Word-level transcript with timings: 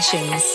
Sessions. 0.00 0.47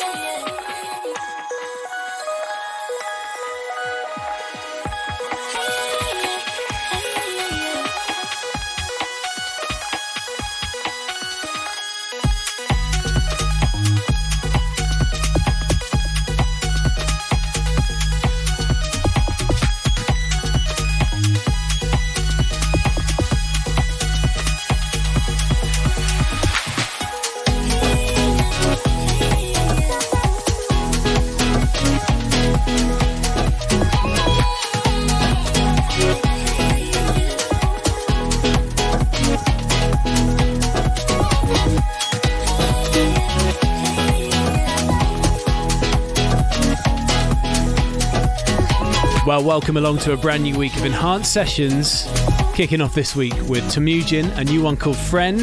Welcome 49.43 49.75
along 49.75 49.97
to 49.97 50.13
a 50.13 50.17
brand 50.17 50.41
new 50.43 50.57
week 50.57 50.75
of 50.77 50.85
Enhanced 50.85 51.33
Sessions. 51.33 52.07
Kicking 52.53 52.79
off 52.79 52.95
this 52.95 53.13
week 53.13 53.33
with 53.49 53.69
Temujin, 53.69 54.25
a 54.39 54.43
new 54.43 54.63
one 54.63 54.77
called 54.77 54.95
Friend. 54.95 55.39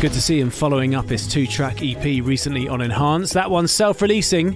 Good 0.00 0.12
to 0.12 0.22
see 0.22 0.38
him 0.38 0.50
following 0.50 0.94
up 0.94 1.08
his 1.08 1.26
two 1.26 1.46
track 1.46 1.82
EP 1.82 2.24
recently 2.24 2.68
on 2.68 2.80
Enhanced. 2.80 3.32
That 3.34 3.50
one's 3.50 3.72
self 3.72 4.00
releasing. 4.02 4.52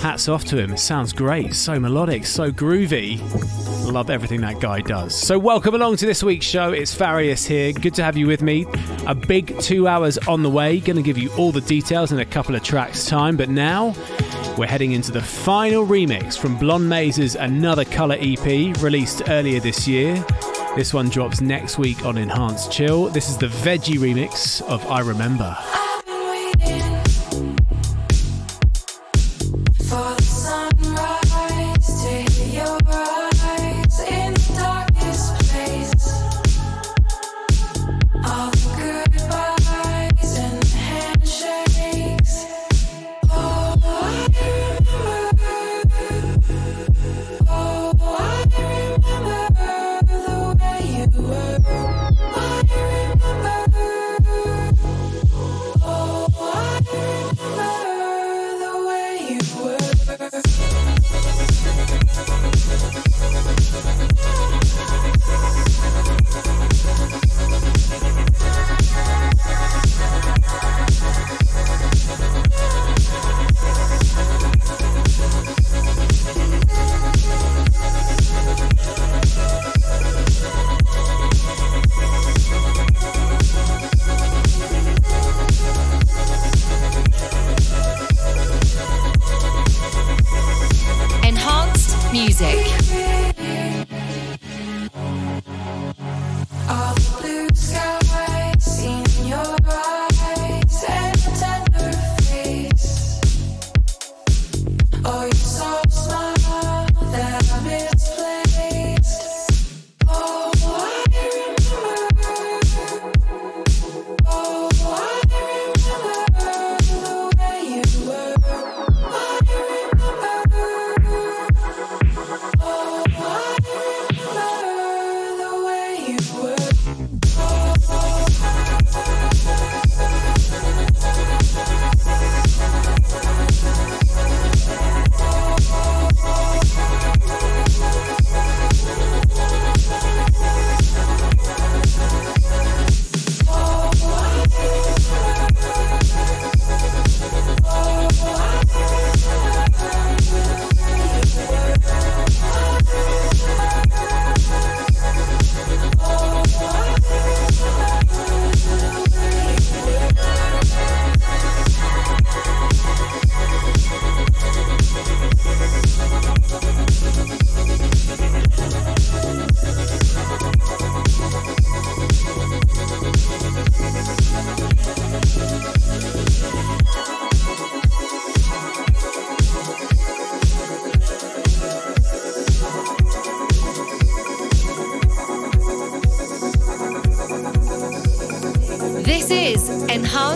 Hats 0.00 0.28
off 0.28 0.44
to 0.46 0.58
him. 0.58 0.72
It 0.72 0.78
sounds 0.78 1.12
great. 1.12 1.54
So 1.54 1.78
melodic, 1.78 2.26
so 2.26 2.50
groovy. 2.50 3.20
Love 3.92 4.10
everything 4.10 4.40
that 4.40 4.60
guy 4.60 4.80
does. 4.80 5.14
So, 5.14 5.38
welcome 5.38 5.74
along 5.74 5.96
to 5.98 6.06
this 6.06 6.22
week's 6.22 6.44
show. 6.44 6.72
It's 6.72 6.92
Farius 6.92 7.46
here. 7.46 7.72
Good 7.72 7.94
to 7.94 8.02
have 8.02 8.16
you 8.16 8.26
with 8.26 8.42
me. 8.42 8.66
A 9.06 9.14
big 9.14 9.58
two 9.60 9.86
hours 9.86 10.18
on 10.18 10.42
the 10.42 10.50
way. 10.50 10.80
Going 10.80 10.96
to 10.96 11.02
give 11.02 11.16
you 11.16 11.30
all 11.34 11.52
the 11.52 11.60
details 11.60 12.10
in 12.10 12.18
a 12.18 12.24
couple 12.24 12.56
of 12.56 12.64
tracks' 12.64 13.06
time. 13.06 13.36
But 13.36 13.48
now, 13.48 13.94
we're 14.56 14.66
heading 14.66 14.92
into 14.92 15.12
the 15.12 15.20
final 15.20 15.86
remix 15.86 16.38
from 16.38 16.56
Blonde 16.56 16.88
Maze's 16.88 17.34
Another 17.34 17.84
Colour 17.84 18.16
EP, 18.18 18.44
released 18.82 19.22
earlier 19.28 19.60
this 19.60 19.86
year. 19.86 20.24
This 20.74 20.94
one 20.94 21.08
drops 21.10 21.40
next 21.40 21.78
week 21.78 22.04
on 22.04 22.16
Enhanced 22.16 22.72
Chill. 22.72 23.08
This 23.08 23.28
is 23.28 23.36
the 23.36 23.48
veggi 23.48 23.98
remix 23.98 24.62
of 24.62 24.86
I 24.86 25.00
Remember. 25.00 25.56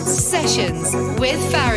So 0.06 1.14
with 1.18 1.40
to 1.50 1.69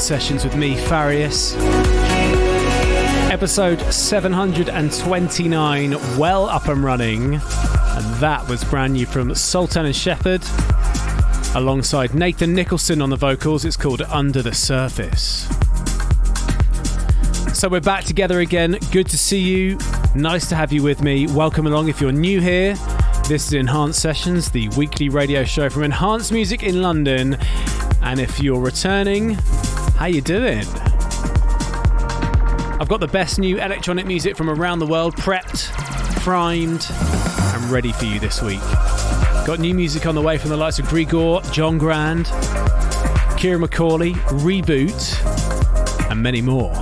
Sessions 0.00 0.44
with 0.44 0.56
me, 0.56 0.76
Farius. 0.76 1.54
Episode 3.30 3.80
729, 3.92 5.90
well 6.18 6.48
up 6.48 6.68
and 6.68 6.82
running. 6.82 7.34
And 7.34 8.14
that 8.16 8.48
was 8.48 8.64
brand 8.64 8.94
new 8.94 9.04
from 9.04 9.34
Sultan 9.34 9.84
and 9.84 9.94
Shepard, 9.94 10.42
alongside 11.54 12.14
Nathan 12.14 12.54
Nicholson 12.54 13.02
on 13.02 13.10
the 13.10 13.16
vocals. 13.16 13.64
It's 13.64 13.76
called 13.76 14.00
Under 14.02 14.42
the 14.42 14.54
Surface. 14.54 15.46
So 17.52 17.68
we're 17.68 17.80
back 17.80 18.04
together 18.04 18.40
again. 18.40 18.78
Good 18.90 19.06
to 19.08 19.18
see 19.18 19.40
you. 19.40 19.78
Nice 20.14 20.48
to 20.48 20.56
have 20.56 20.72
you 20.72 20.82
with 20.82 21.02
me. 21.02 21.26
Welcome 21.26 21.66
along 21.66 21.88
if 21.88 22.00
you're 22.00 22.10
new 22.10 22.40
here. 22.40 22.74
This 23.28 23.46
is 23.46 23.52
Enhanced 23.52 24.00
Sessions, 24.00 24.50
the 24.50 24.68
weekly 24.70 25.10
radio 25.10 25.44
show 25.44 25.68
from 25.68 25.82
Enhanced 25.84 26.32
Music 26.32 26.62
in 26.62 26.80
London. 26.80 27.36
And 28.02 28.18
if 28.18 28.40
you're 28.40 28.60
returning, 28.60 29.36
how 30.00 30.06
are 30.06 30.08
you 30.08 30.22
doing? 30.22 30.64
I've 32.80 32.88
got 32.88 33.00
the 33.00 33.08
best 33.12 33.38
new 33.38 33.60
electronic 33.60 34.06
music 34.06 34.34
from 34.34 34.48
around 34.48 34.78
the 34.78 34.86
world 34.86 35.14
prepped, 35.14 35.70
primed, 36.22 36.86
and 36.90 37.70
ready 37.70 37.92
for 37.92 38.06
you 38.06 38.18
this 38.18 38.40
week. 38.40 38.62
Got 39.46 39.58
new 39.58 39.74
music 39.74 40.06
on 40.06 40.14
the 40.14 40.22
way 40.22 40.38
from 40.38 40.48
the 40.48 40.56
likes 40.56 40.78
of 40.78 40.86
Grigoré, 40.86 41.52
John 41.52 41.76
Grand, 41.76 42.24
Ciaran 43.38 43.60
McAuley, 43.60 44.14
Reboot, 44.40 46.10
and 46.10 46.22
many 46.22 46.40
more. 46.40 46.72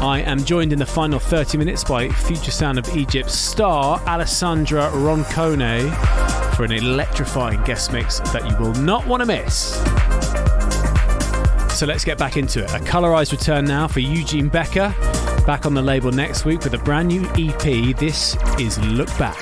I 0.00 0.22
am 0.24 0.44
joined 0.44 0.72
in 0.72 0.78
the 0.78 0.86
final 0.86 1.18
30 1.18 1.58
minutes 1.58 1.82
by 1.82 2.08
future 2.08 2.52
sound 2.52 2.78
of 2.78 2.88
Egypt's 2.96 3.36
star 3.36 4.00
Alessandra 4.06 4.90
Roncone 4.92 6.54
for 6.54 6.62
an 6.62 6.70
electrifying 6.70 7.60
guest 7.64 7.92
mix 7.92 8.20
that 8.30 8.48
you 8.48 8.56
will 8.58 8.74
not 8.74 9.04
want 9.08 9.22
to 9.22 9.26
miss. 9.26 9.76
So 11.76 11.84
let's 11.84 12.06
get 12.06 12.16
back 12.16 12.38
into 12.38 12.64
it. 12.64 12.70
A 12.70 12.78
colorized 12.78 13.32
return 13.32 13.66
now 13.66 13.86
for 13.86 14.00
Eugene 14.00 14.48
Becker, 14.48 14.94
back 15.44 15.66
on 15.66 15.74
the 15.74 15.82
label 15.82 16.10
next 16.10 16.46
week 16.46 16.60
with 16.60 16.72
a 16.72 16.78
brand 16.78 17.08
new 17.08 17.26
EP. 17.36 17.94
This 17.98 18.34
is 18.58 18.78
Look 18.78 19.08
Back. 19.18 19.36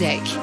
Music. 0.00 0.37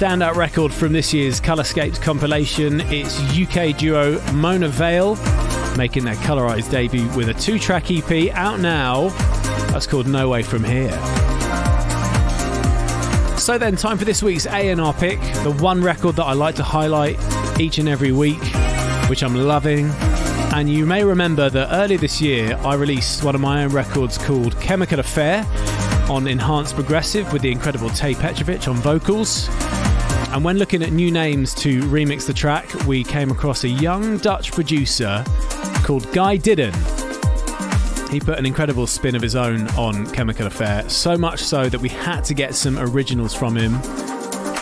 Standout 0.00 0.34
record 0.34 0.72
from 0.72 0.94
this 0.94 1.12
year's 1.12 1.42
Colorscapes 1.42 2.00
compilation. 2.00 2.80
It's 2.86 3.20
UK 3.36 3.76
duo 3.76 4.18
Mona 4.32 4.68
Vale 4.68 5.14
making 5.76 6.06
their 6.06 6.14
colorized 6.14 6.70
debut 6.70 7.06
with 7.14 7.28
a 7.28 7.34
two 7.34 7.58
track 7.58 7.90
EP 7.90 8.32
out 8.32 8.60
now. 8.60 9.10
That's 9.68 9.86
called 9.86 10.06
No 10.06 10.30
Way 10.30 10.42
From 10.42 10.64
Here. 10.64 10.90
So 13.36 13.58
then, 13.58 13.76
time 13.76 13.98
for 13.98 14.06
this 14.06 14.22
week's 14.22 14.46
A&R 14.46 14.94
pick, 14.94 15.20
the 15.42 15.54
one 15.60 15.82
record 15.82 16.16
that 16.16 16.24
I 16.24 16.32
like 16.32 16.54
to 16.54 16.62
highlight 16.62 17.18
each 17.60 17.76
and 17.76 17.86
every 17.86 18.12
week, 18.12 18.42
which 19.10 19.22
I'm 19.22 19.34
loving. 19.34 19.90
And 20.54 20.70
you 20.70 20.86
may 20.86 21.04
remember 21.04 21.50
that 21.50 21.68
earlier 21.72 21.98
this 21.98 22.22
year 22.22 22.58
I 22.64 22.74
released 22.74 23.22
one 23.22 23.34
of 23.34 23.42
my 23.42 23.64
own 23.64 23.70
records 23.70 24.16
called 24.16 24.58
Chemical 24.62 24.98
Affair 24.98 25.46
on 26.08 26.26
Enhanced 26.26 26.74
Progressive 26.74 27.30
with 27.34 27.42
the 27.42 27.52
incredible 27.52 27.90
Tay 27.90 28.14
Petrovich 28.14 28.66
on 28.66 28.76
vocals. 28.76 29.50
And 30.32 30.44
when 30.44 30.58
looking 30.58 30.84
at 30.84 30.92
new 30.92 31.10
names 31.10 31.52
to 31.56 31.82
remix 31.82 32.24
the 32.24 32.32
track, 32.32 32.72
we 32.86 33.02
came 33.02 33.32
across 33.32 33.64
a 33.64 33.68
young 33.68 34.16
Dutch 34.18 34.52
producer 34.52 35.24
called 35.82 36.10
Guy 36.12 36.36
Didden. 36.36 36.72
He 38.10 38.20
put 38.20 38.38
an 38.38 38.46
incredible 38.46 38.86
spin 38.86 39.16
of 39.16 39.22
his 39.22 39.34
own 39.34 39.66
on 39.70 40.06
Chemical 40.12 40.46
Affair, 40.46 40.88
so 40.88 41.18
much 41.18 41.40
so 41.40 41.68
that 41.68 41.80
we 41.80 41.88
had 41.88 42.20
to 42.22 42.34
get 42.34 42.54
some 42.54 42.78
originals 42.78 43.34
from 43.34 43.56
him. 43.56 43.74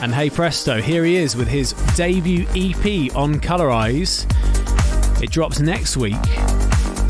And 0.01 0.15
hey 0.15 0.31
presto, 0.31 0.81
here 0.81 1.05
he 1.05 1.17
is 1.17 1.37
with 1.37 1.49
his 1.49 1.75
debut 1.95 2.47
EP 2.57 3.15
on 3.15 3.39
Colorize. 3.39 4.25
It 5.23 5.31
drops 5.31 5.61
next 5.61 5.99
week, 5.99 6.17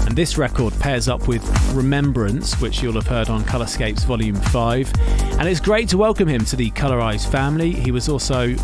and 0.06 0.16
this 0.16 0.36
record 0.36 0.76
pairs 0.80 1.06
up 1.06 1.28
with 1.28 1.44
Remembrance, 1.74 2.60
which 2.60 2.82
you'll 2.82 2.94
have 2.94 3.06
heard 3.06 3.28
on 3.28 3.44
Colorscapes 3.44 4.04
Volume 4.04 4.34
5 4.36 5.27
and 5.38 5.48
it's 5.48 5.60
great 5.60 5.88
to 5.88 5.96
welcome 5.96 6.26
him 6.26 6.44
to 6.44 6.56
the 6.56 6.70
Colorize 6.72 7.26
family. 7.30 7.70
He 7.72 7.92
was 7.92 8.08
also 8.08 8.54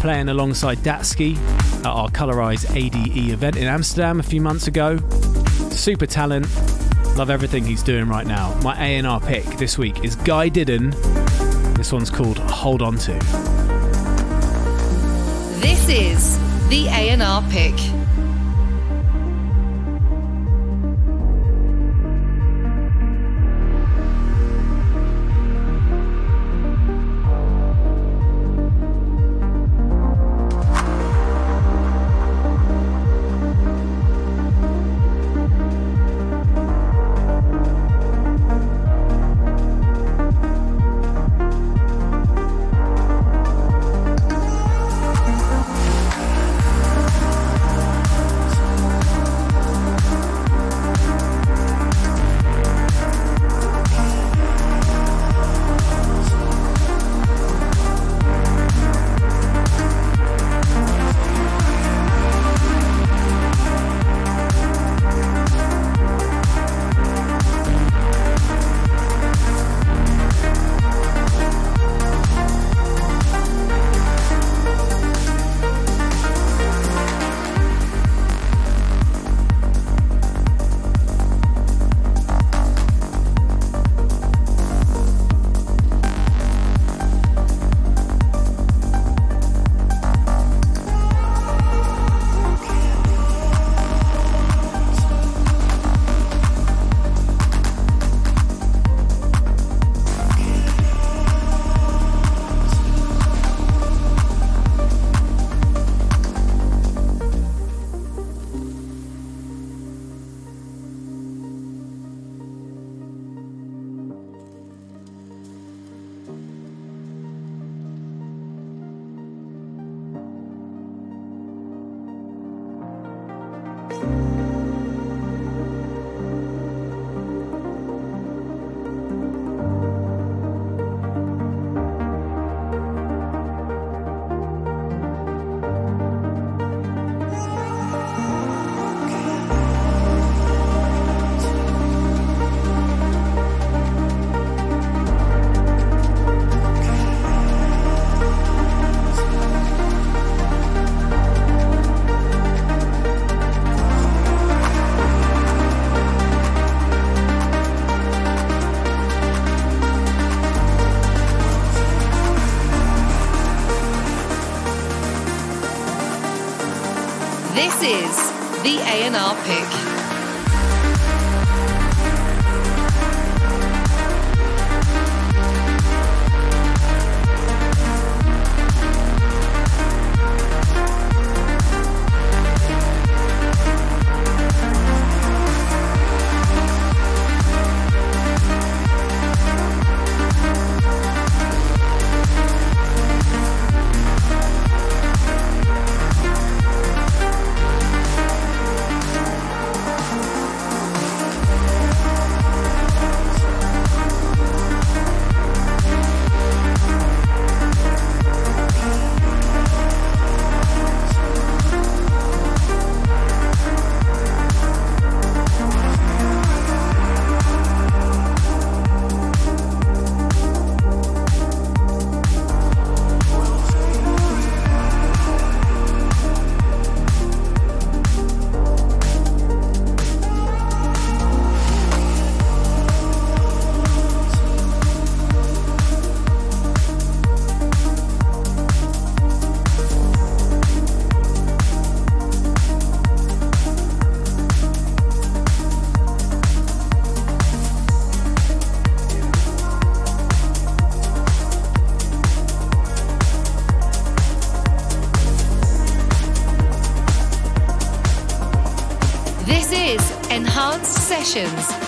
playing 0.00 0.28
alongside 0.28 0.78
Datsky 0.78 1.36
at 1.80 1.86
our 1.86 2.08
Colorize 2.10 2.64
ADE 2.76 3.30
event 3.32 3.56
in 3.56 3.64
Amsterdam 3.64 4.20
a 4.20 4.22
few 4.22 4.40
months 4.40 4.68
ago. 4.68 4.98
Super 5.70 6.06
talent. 6.06 6.46
Love 7.16 7.28
everything 7.30 7.64
he's 7.64 7.82
doing 7.82 8.08
right 8.08 8.26
now. 8.26 8.54
My 8.62 8.76
A&R 8.78 9.20
pick 9.20 9.44
this 9.56 9.76
week 9.76 10.04
is 10.04 10.14
Guy 10.14 10.48
Didden. 10.48 10.90
This 11.74 11.92
one's 11.92 12.10
called 12.10 12.38
Hold 12.38 12.80
On 12.80 12.96
To. 12.98 13.12
This 15.60 15.88
is 15.88 16.38
the 16.68 16.86
A&R 16.88 17.42
pick. 17.50 18.03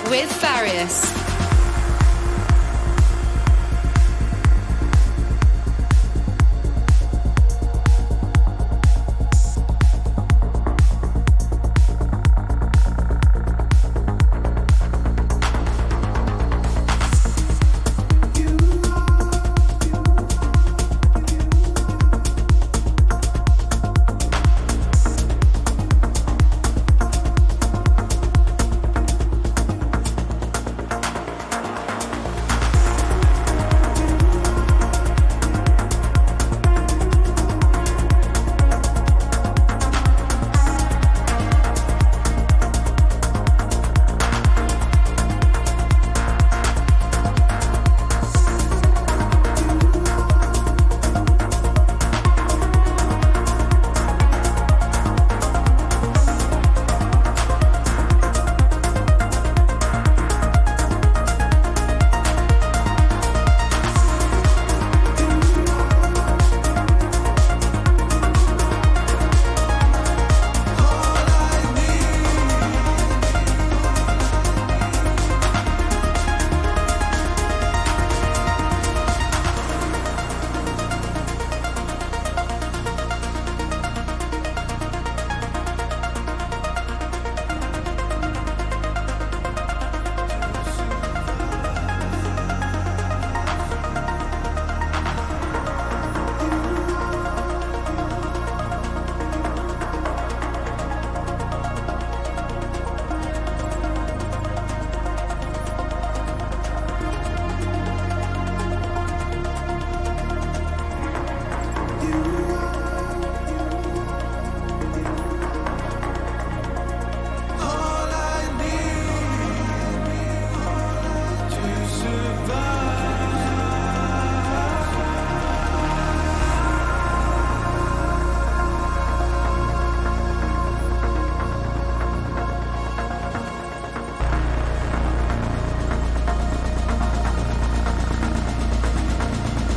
With 0.08 0.32
Farius. 0.32 1.05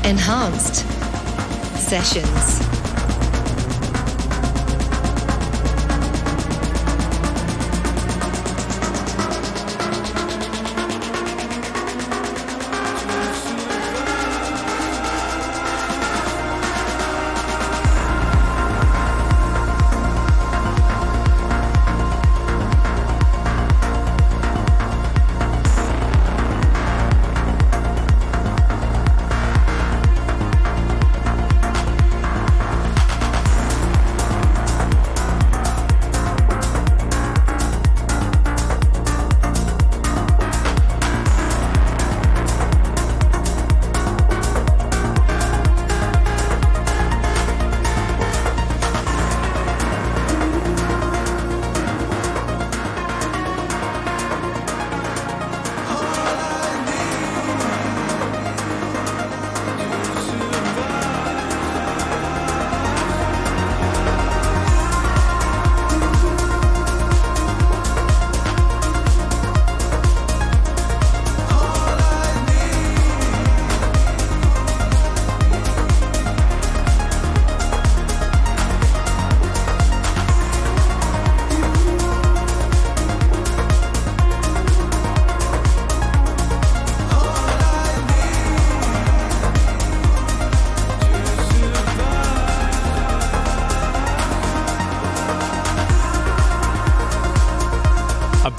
Enhanced 0.09 0.87
Sessions. 1.77 2.68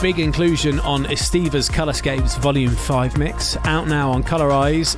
Big 0.01 0.19
inclusion 0.19 0.81
on 0.81 1.05
Esteva's 1.07 1.69
Colorscapes 1.69 2.39
Volume 2.39 2.75
5 2.75 3.19
mix, 3.19 3.59
out 3.65 3.87
now 3.87 4.11
on 4.11 4.23
Colorize. 4.23 4.97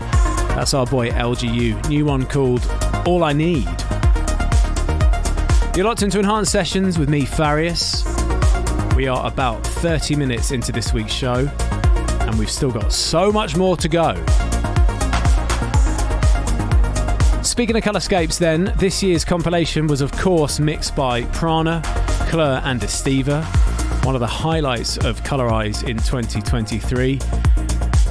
That's 0.55 0.75
our 0.75 0.87
boy 0.87 1.11
LGU. 1.11 1.89
New 1.89 2.05
one 2.05 2.25
called 2.25 2.65
All 3.05 3.25
I 3.25 3.33
Need. 3.33 3.67
You're 5.75 5.87
locked 5.87 6.03
into 6.03 6.21
Enhanced 6.21 6.53
Sessions 6.53 7.01
with 7.01 7.09
me, 7.09 7.23
Farius. 7.23 8.05
We 8.95 9.09
are 9.09 9.27
about 9.27 9.67
30 9.67 10.15
minutes 10.15 10.53
into 10.53 10.71
this 10.71 10.93
week's 10.93 11.13
show, 11.13 11.51
and 12.21 12.39
we've 12.39 12.51
still 12.51 12.71
got 12.71 12.93
so 12.93 13.33
much 13.33 13.57
more 13.57 13.77
to 13.79 13.89
go. 13.89 14.15
Speaking 17.43 17.75
of 17.75 17.83
Colorscapes, 17.83 18.39
then, 18.39 18.73
this 18.77 19.03
year's 19.03 19.25
compilation 19.25 19.89
was, 19.89 20.01
of 20.01 20.13
course, 20.13 20.61
mixed 20.61 20.95
by 20.95 21.25
Prana, 21.25 21.83
Klur, 22.29 22.63
and 22.65 22.81
Esteva, 22.81 23.45
one 24.05 24.15
of 24.15 24.21
the 24.21 24.27
highlights 24.27 24.97
of 24.99 25.23
Colorize 25.23 25.89
in 25.89 25.97
2023. 25.97 27.19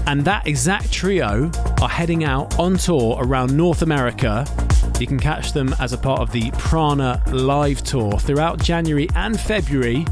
And 0.08 0.23
that 0.25 0.47
exact 0.47 0.91
trio 0.91 1.51
are 1.82 1.89
heading 1.89 2.23
out 2.23 2.58
on 2.60 2.77
tour 2.77 3.17
around 3.19 3.56
North 3.56 3.82
America. 3.82 4.45
You 4.99 5.08
can 5.08 5.19
catch 5.19 5.54
them 5.54 5.75
as 5.80 5.93
a 5.93 5.97
part 5.97 6.21
of 6.21 6.32
the 6.32 6.51
Prana 6.51 7.21
Live 7.27 7.84
Tour 7.84 8.19
throughout 8.19 8.62
January 8.62 9.10
and 9.15 9.39
February. 9.39 10.06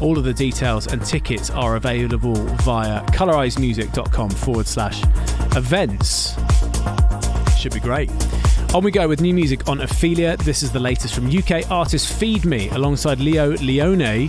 All 0.00 0.18
of 0.18 0.24
the 0.24 0.34
details 0.34 0.86
and 0.86 1.04
tickets 1.04 1.50
are 1.50 1.76
available 1.76 2.34
via 2.34 3.02
colorizemusic.com 3.06 4.30
forward 4.30 4.66
slash 4.66 5.02
events. 5.56 6.34
Should 7.58 7.74
be 7.74 7.80
great. 7.80 8.10
On 8.74 8.82
we 8.82 8.90
go 8.90 9.06
with 9.06 9.20
new 9.20 9.34
music 9.34 9.68
on 9.68 9.82
Ophelia. 9.82 10.36
This 10.38 10.62
is 10.62 10.72
the 10.72 10.80
latest 10.80 11.14
from 11.14 11.26
UK 11.26 11.70
artist 11.70 12.12
Feed 12.14 12.44
Me 12.44 12.70
alongside 12.70 13.20
Leo 13.20 13.50
Leone. 13.58 14.28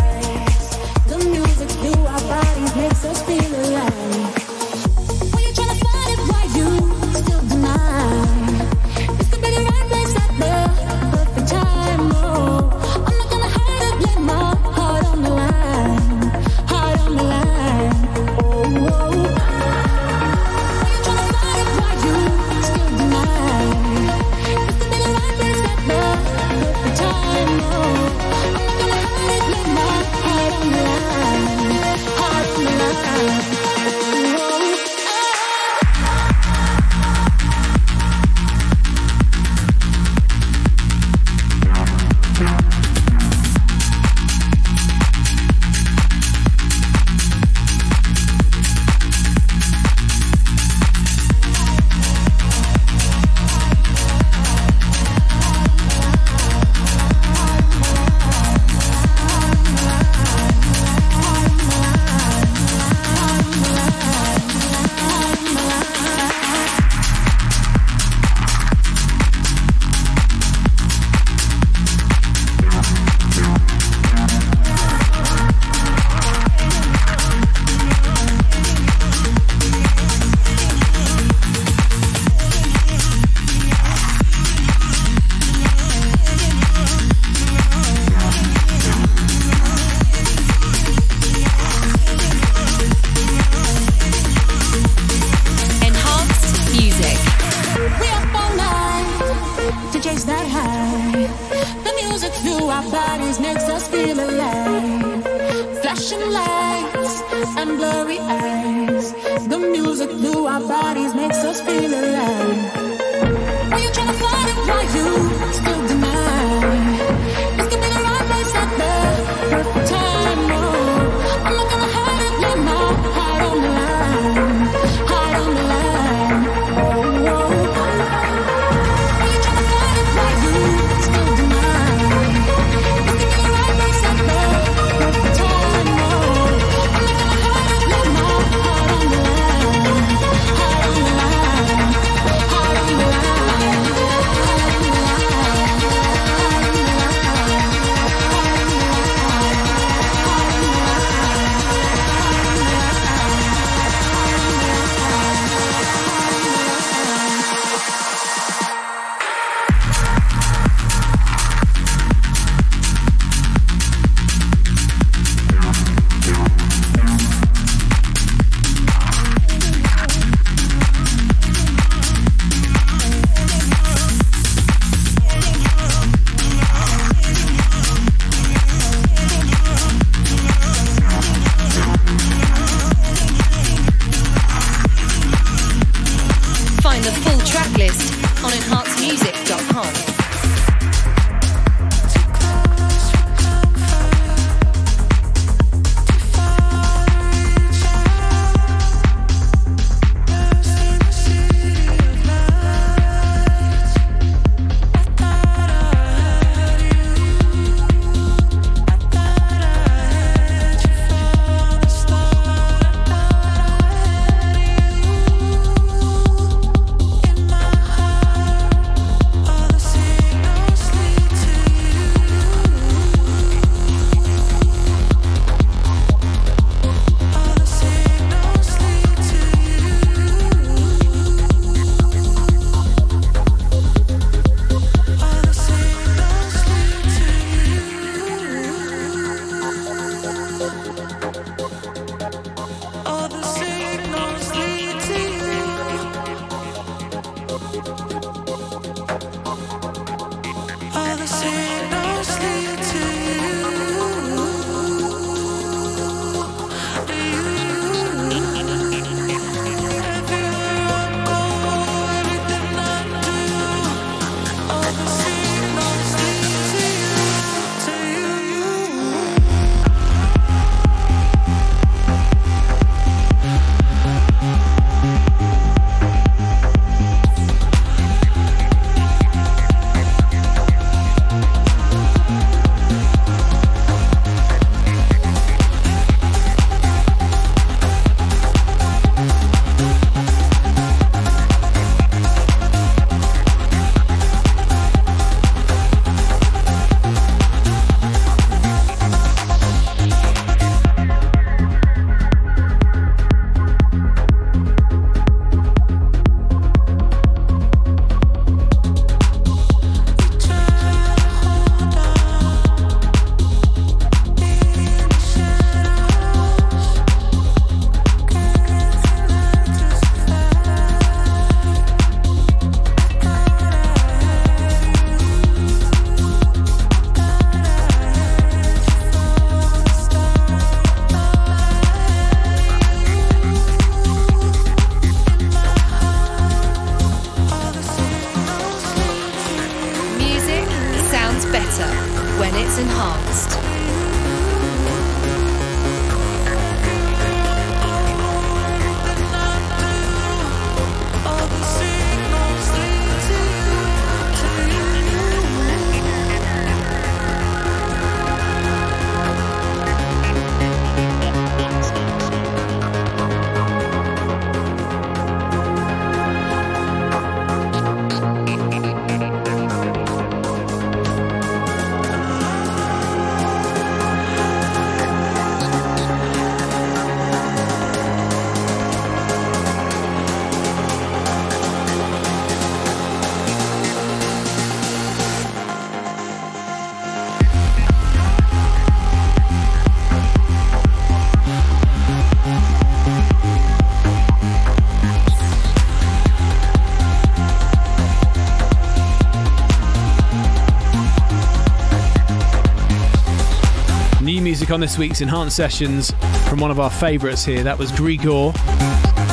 on 404.71 404.79
this 404.79 404.97
week's 404.97 405.21
Enhanced 405.21 405.55
Sessions 405.55 406.11
from 406.47 406.59
one 406.59 406.71
of 406.71 406.79
our 406.79 406.89
favourites 406.89 407.43
here. 407.43 407.63
That 407.63 407.77
was 407.77 407.91
Grigoré 407.91 408.53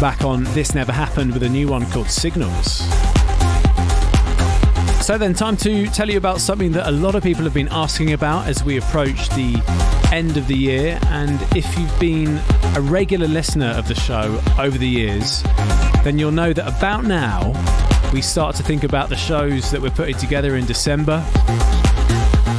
back 0.01 0.24
on 0.24 0.45
This 0.55 0.74
Never 0.74 0.91
Happened 0.91 1.32
with 1.32 1.43
a 1.43 1.49
new 1.49 1.68
one 1.68 1.89
called 1.91 2.11
Signals. 2.11 2.78
So 5.05 5.16
then, 5.16 5.34
time 5.34 5.57
to 5.59 5.86
tell 5.89 6.11
you 6.11 6.18
about 6.18 6.41
something 6.41 6.72
that 6.72 6.89
a 6.89 6.91
lot 6.91 7.14
of 7.14 7.22
people 7.22 7.45
have 7.45 7.55
been 7.55 7.68
asking 7.68 8.12
about 8.12 8.49
as 8.49 8.64
we 8.64 8.78
approach 8.78 9.28
the 9.30 9.62
end 10.12 10.36
of 10.36 10.49
the 10.49 10.57
year. 10.57 10.99
And 11.07 11.41
if 11.55 11.78
you've 11.78 12.01
been 12.01 12.41
a 12.74 12.80
regular 12.80 13.28
listener 13.28 13.68
of 13.76 13.86
the 13.86 13.95
show 13.95 14.41
over 14.59 14.76
the 14.76 14.89
years, 14.89 15.43
then 16.05 16.18
you'll 16.18 16.32
know 16.32 16.53
that 16.53 16.66
about 16.66 17.05
now 17.05 17.53
we 18.12 18.22
start 18.22 18.57
to 18.57 18.62
think 18.62 18.82
about 18.84 19.09
the 19.09 19.16
shows 19.16 19.70
that 19.70 19.80
we're 19.80 19.91
putting 19.91 20.16
together 20.16 20.57
in 20.57 20.66
December. 20.66 21.24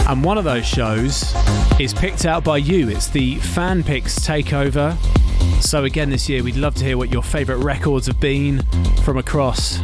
And 0.10 0.24
one 0.24 0.39
of 0.39 0.43
those 0.43 0.66
shows 0.66 1.36
is 1.80 1.93
picked 1.93 2.26
out 2.26 2.43
by 2.43 2.57
you. 2.57 2.89
It's 2.89 3.10
the 3.10 3.36
Fan 3.36 3.84
Picks 3.84 4.18
Takeover. 4.18 4.97
So, 5.62 5.84
again, 5.84 6.10
this 6.10 6.28
year, 6.28 6.43
we'd 6.43 6.55
love 6.55 6.74
to 6.76 6.84
hear 6.84 6.97
what 6.97 7.12
your 7.12 7.22
favourite 7.22 7.64
records 7.64 8.07
have 8.07 8.20
been 8.20 8.64
from 9.03 9.20
across 9.20 9.78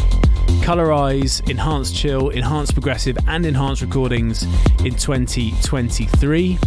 Colorize, 0.64 1.48
Enhanced 1.48 1.96
Chill, 1.96 2.30
Enhanced 2.30 2.74
Progressive, 2.74 3.20
and 3.28 3.46
Enhanced 3.46 3.84
Recordings 3.84 4.42
in 4.84 4.96
2023. 4.96 6.58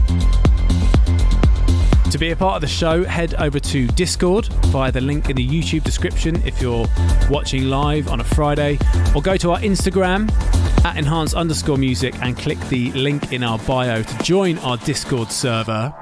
To 2.13 2.19
be 2.19 2.31
a 2.31 2.37
part 2.37 2.55
of 2.55 2.61
the 2.61 2.69
show, 2.69 3.03
head 3.03 3.35
over 3.35 3.59
to 3.59 3.89
Discord 3.89 4.47
via 4.67 4.93
the 4.93 5.01
link 5.01 5.31
in 5.31 5.37
the 5.37 5.47
YouTube 5.47 5.83
description 5.83 6.41
if 6.47 6.63
you're 6.63 6.87
watching 7.29 7.65
live 7.65 8.07
on 8.07 8.21
a 8.21 8.25
Friday, 8.25 8.79
or 9.17 9.21
go 9.21 9.37
to 9.37 9.51
our 9.51 9.59
Instagram 9.59 10.31
at 10.85 10.97
enhance 10.97 11.35
underscore 11.35 11.79
music 11.79 12.15
and 12.23 12.37
click 12.37 12.59
the 12.69 12.93
link 12.93 13.33
in 13.33 13.43
our 13.43 13.59
bio 13.61 14.03
to 14.03 14.19
join 14.23 14.59
our 14.59 14.77
Discord 14.79 15.31
server. 15.31 15.95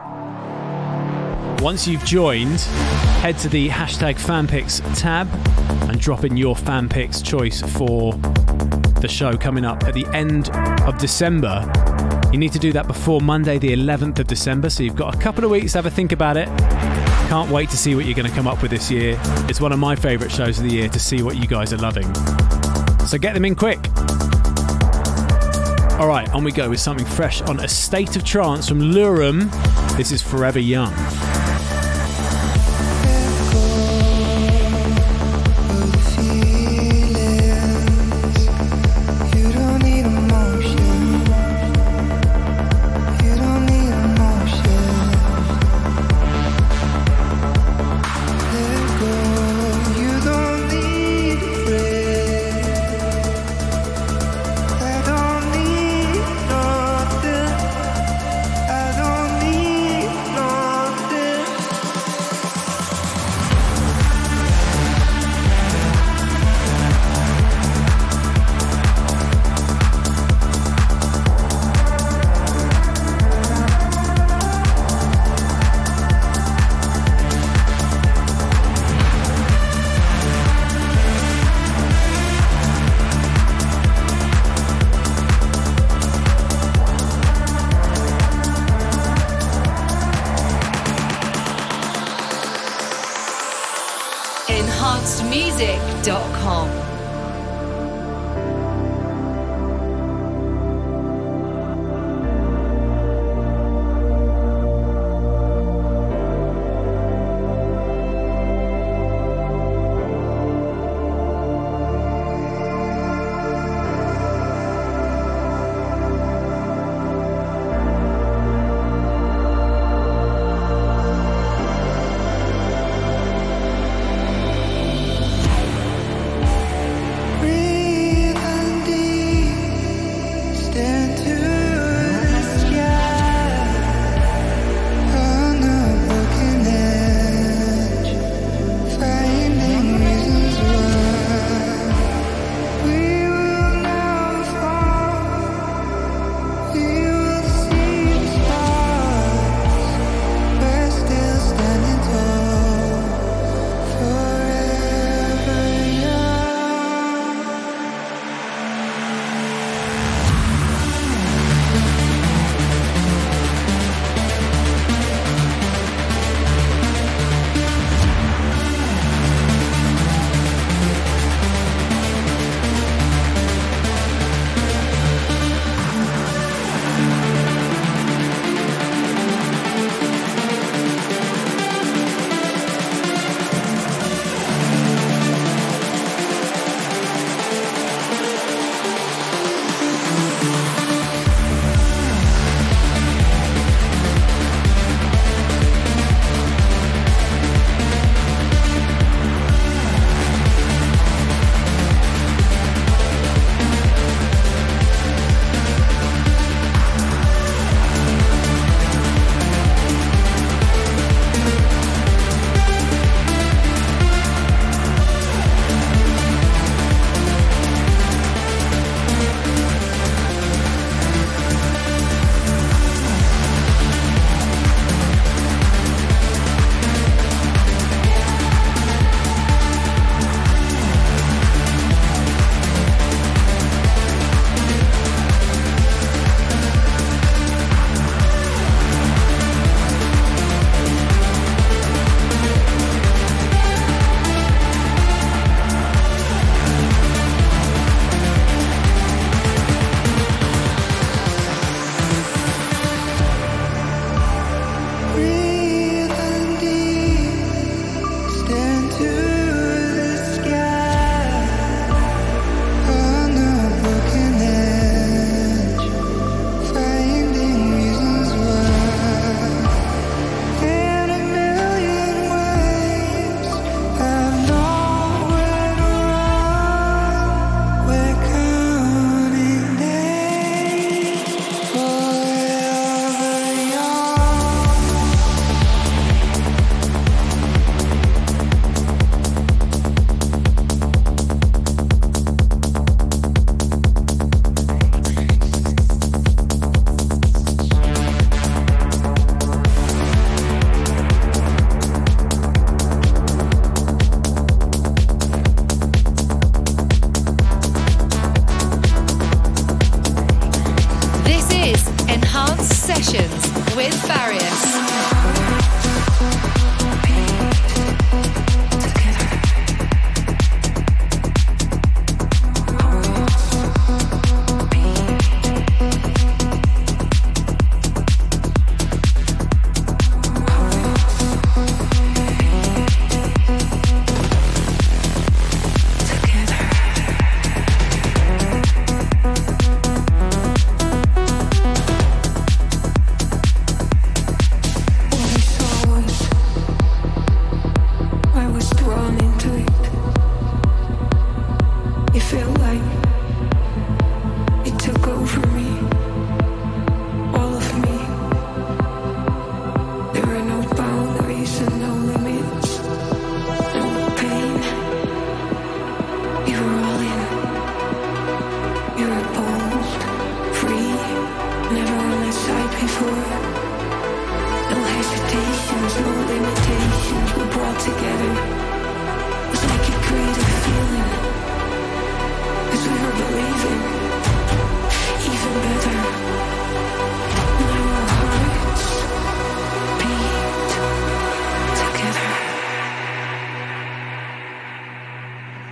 Once 1.60 1.86
you've 1.88 2.04
joined, 2.04 2.60
head 3.20 3.38
to 3.38 3.48
the 3.48 3.68
hashtag 3.68 4.16
fanpics 4.16 4.80
tab 4.98 5.28
and 5.88 6.00
drop 6.00 6.24
in 6.24 6.36
your 6.36 6.54
fanpics 6.54 7.24
choice 7.24 7.60
for 7.60 8.12
the 9.00 9.08
show 9.08 9.36
coming 9.36 9.64
up 9.64 9.84
at 9.84 9.94
the 9.94 10.06
end 10.14 10.50
of 10.82 10.98
December. 10.98 11.70
You 12.32 12.38
need 12.38 12.52
to 12.52 12.58
do 12.58 12.72
that 12.72 12.86
before 12.86 13.20
Monday, 13.20 13.58
the 13.58 13.72
11th 13.72 14.18
of 14.18 14.26
December, 14.26 14.68
so 14.68 14.82
you've 14.82 14.96
got 14.96 15.14
a 15.14 15.18
couple 15.18 15.44
of 15.44 15.50
weeks 15.50 15.72
to 15.72 15.78
have 15.78 15.86
a 15.86 15.90
think 15.90 16.12
about 16.12 16.36
it. 16.36 16.48
Can't 17.28 17.50
wait 17.50 17.70
to 17.70 17.76
see 17.76 17.94
what 17.94 18.04
you're 18.04 18.14
going 18.14 18.28
to 18.28 18.34
come 18.34 18.46
up 18.46 18.62
with 18.62 18.70
this 18.70 18.90
year. 18.90 19.18
It's 19.48 19.60
one 19.60 19.72
of 19.72 19.78
my 19.78 19.96
favourite 19.96 20.30
shows 20.30 20.58
of 20.58 20.64
the 20.64 20.70
year 20.70 20.88
to 20.88 21.00
see 21.00 21.22
what 21.22 21.36
you 21.36 21.46
guys 21.46 21.72
are 21.72 21.78
loving. 21.78 22.12
So 23.06 23.18
get 23.18 23.34
them 23.34 23.44
in 23.44 23.54
quick. 23.54 23.80
All 25.98 26.08
right, 26.08 26.28
on 26.34 26.44
we 26.44 26.52
go 26.52 26.68
with 26.68 26.78
something 26.78 27.06
fresh 27.06 27.40
on 27.40 27.58
A 27.60 27.68
State 27.68 28.16
of 28.16 28.24
Trance 28.24 28.68
from 28.68 28.80
Lurum. 28.80 29.50
This 29.96 30.12
is 30.12 30.20
Forever 30.20 30.58
Young. 30.58 30.92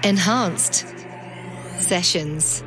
Enhanced 0.05 0.85
Sessions. 1.81 2.63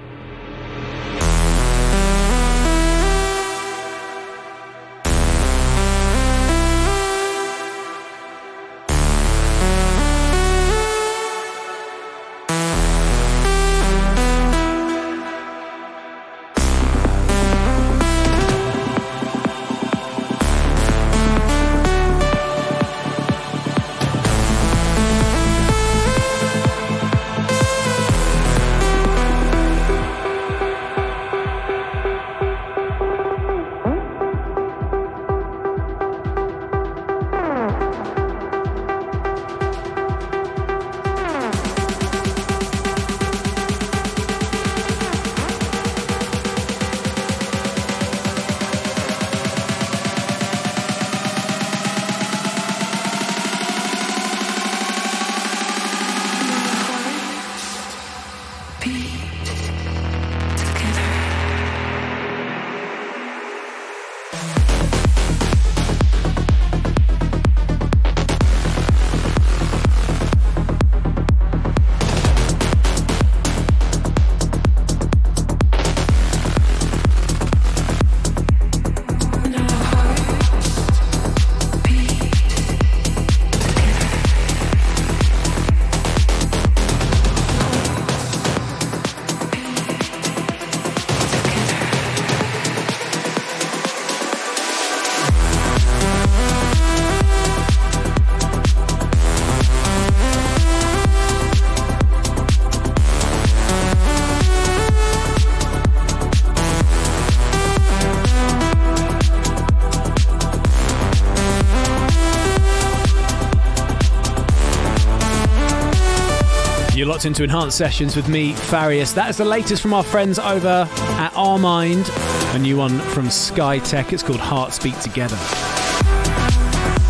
Into 117.25 117.43
Enhanced 117.43 117.77
Sessions 117.77 118.15
with 118.15 118.27
me, 118.29 118.53
Farius. 118.53 119.13
That 119.13 119.29
is 119.29 119.37
the 119.37 119.45
latest 119.45 119.81
from 119.81 119.93
our 119.93 120.03
friends 120.03 120.37
over 120.37 120.87
at 120.91 121.31
Armind, 121.33 122.07
a 122.55 122.59
new 122.59 122.77
one 122.77 122.99
from 122.99 123.27
Skytech. 123.27 124.13
It's 124.13 124.21
called 124.21 124.39
Hearts 124.39 124.77
Beat 124.77 124.95
Together. 124.95 125.35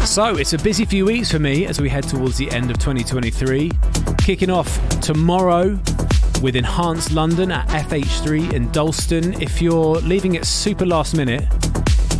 So, 0.05 0.38
it's 0.38 0.53
a 0.53 0.58
busy 0.60 0.86
few 0.86 1.05
weeks 1.05 1.32
for 1.32 1.39
me 1.39 1.66
as 1.66 1.82
we 1.82 1.89
head 1.89 2.03
towards 2.03 2.38
the 2.38 2.49
end 2.51 2.72
of 2.72 2.78
2023. 2.78 3.72
Kicking 4.20 4.49
off 4.49 4.80
tomorrow 5.01 5.80
with 6.41 6.55
Enhanced 6.55 7.12
London 7.12 7.51
at 7.51 7.68
FH3 7.68 8.53
in 8.53 8.72
Dalston. 8.72 9.41
If 9.41 9.62
you're 9.62 9.97
leaving 9.97 10.36
it 10.36 10.45
super 10.45 10.86
last 10.86 11.16
minute, 11.16 11.45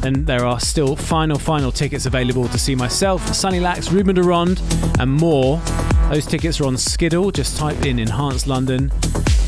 then 0.02 0.26
there 0.26 0.46
are 0.46 0.60
still 0.60 0.96
final, 0.96 1.38
final 1.38 1.72
tickets 1.72 2.06
available 2.06 2.48
to 2.50 2.58
see 2.58 2.76
myself, 2.76 3.34
Sunny 3.34 3.60
Lax, 3.60 3.92
Ruben 3.92 4.16
de 4.16 4.24
Ronde, 4.24 4.62
and 5.00 5.12
more 5.12 5.62
those 6.10 6.26
tickets 6.26 6.60
are 6.62 6.66
on 6.66 6.78
Skiddle. 6.78 7.32
Just 7.32 7.58
type 7.58 7.86
in 7.86 8.00
Enhanced 8.00 8.48
London 8.48 8.92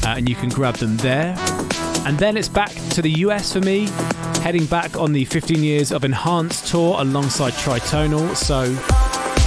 uh, 0.05 0.15
and 0.17 0.27
you 0.27 0.35
can 0.35 0.49
grab 0.49 0.75
them 0.75 0.97
there. 0.97 1.35
And 2.05 2.17
then 2.17 2.37
it's 2.37 2.49
back 2.49 2.71
to 2.91 3.01
the 3.01 3.11
US 3.25 3.53
for 3.53 3.61
me, 3.61 3.87
heading 4.41 4.65
back 4.65 4.97
on 4.97 5.11
the 5.11 5.25
15 5.25 5.63
years 5.63 5.91
of 5.91 6.03
Enhanced 6.03 6.67
tour 6.67 6.95
alongside 6.99 7.53
Tritonal. 7.53 8.35
So 8.35 8.63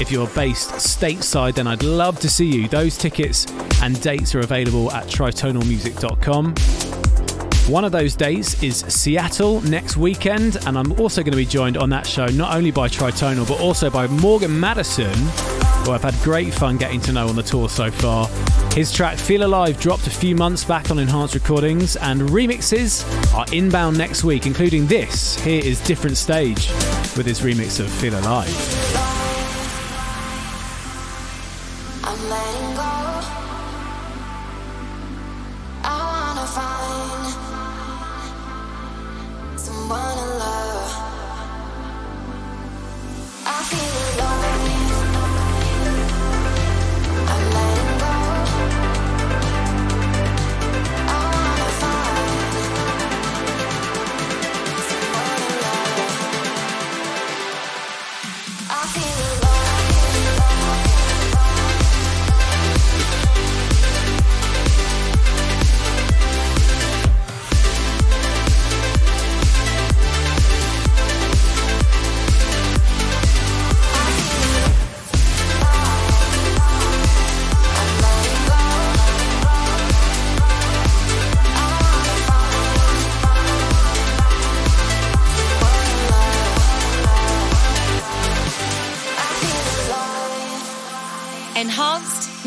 if 0.01 0.11
you're 0.11 0.29
based 0.29 0.71
stateside, 0.71 1.55
then 1.55 1.67
I'd 1.67 1.83
love 1.83 2.19
to 2.21 2.29
see 2.29 2.47
you. 2.47 2.69
Those 2.69 2.97
tickets 2.97 3.47
and 3.83 4.01
dates 4.01 4.35
are 4.35 4.41
available 4.41 4.91
at 4.93 5.07
tritonalmusic.com. 5.07 6.55
One 7.73 7.85
of 7.85 7.93
those 7.93 8.17
dates 8.17 8.61
is 8.63 8.79
Seattle 8.79 9.61
next 9.63 9.97
weekend, 9.97 10.57
and 10.67 10.77
I'm 10.77 10.93
also 11.01 11.23
going 11.23 11.33
to 11.33 11.37
be 11.37 11.47
joined 11.47 11.77
on 11.77 11.91
that 11.91 12.07
show 12.07 12.27
not 12.27 12.57
only 12.57 12.71
by 12.71 12.89
Tritonal 12.89 13.47
but 13.47 13.61
also 13.61 13.89
by 13.89 14.07
Morgan 14.09 14.59
Madison 14.59 15.13
who 15.85 15.93
I've 15.93 16.03
had 16.03 16.14
great 16.22 16.53
fun 16.55 16.76
getting 16.76 17.01
to 17.03 17.12
know 17.12 17.28
on 17.28 17.37
the 17.37 17.43
tour 17.43 17.68
so 17.68 17.91
far. 17.91 18.28
His 18.72 18.93
track 18.93 19.18
Feel 19.18 19.45
Alive 19.45 19.78
dropped 19.78 20.07
a 20.07 20.11
few 20.11 20.35
months 20.35 20.64
back 20.64 20.91
on 20.91 20.99
Enhanced 20.99 21.35
Recordings, 21.35 21.97
and 21.97 22.22
remixes 22.22 23.05
are 23.35 23.47
inbound 23.53 23.99
next 23.99 24.24
week, 24.24 24.47
including 24.47 24.87
this. 24.87 25.39
Here 25.41 25.62
is 25.62 25.80
Different 25.80 26.16
Stage 26.16 26.68
with 27.16 27.26
his 27.26 27.41
remix 27.41 27.80
of 27.80 27.91
Feel 27.91 28.18
Alive. 28.18 28.82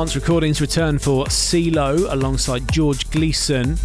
Enhanced 0.00 0.16
recordings 0.16 0.62
return 0.62 0.98
for 0.98 1.26
CeeLo 1.26 2.10
alongside 2.10 2.66
George 2.72 3.10
Gleason. 3.10 3.76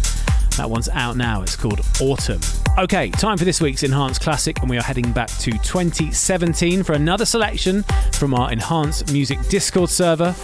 That 0.56 0.64
one's 0.66 0.88
out 0.88 1.18
now. 1.18 1.42
It's 1.42 1.56
called 1.56 1.82
Autumn. 2.00 2.40
Okay, 2.78 3.10
time 3.10 3.36
for 3.36 3.44
this 3.44 3.60
week's 3.60 3.82
Enhanced 3.82 4.22
Classic, 4.22 4.58
and 4.62 4.70
we 4.70 4.78
are 4.78 4.82
heading 4.82 5.12
back 5.12 5.28
to 5.40 5.50
2017 5.50 6.84
for 6.84 6.94
another 6.94 7.26
selection 7.26 7.82
from 8.14 8.32
our 8.32 8.50
Enhanced 8.50 9.12
Music 9.12 9.38
Discord 9.50 9.90
server. 9.90 10.34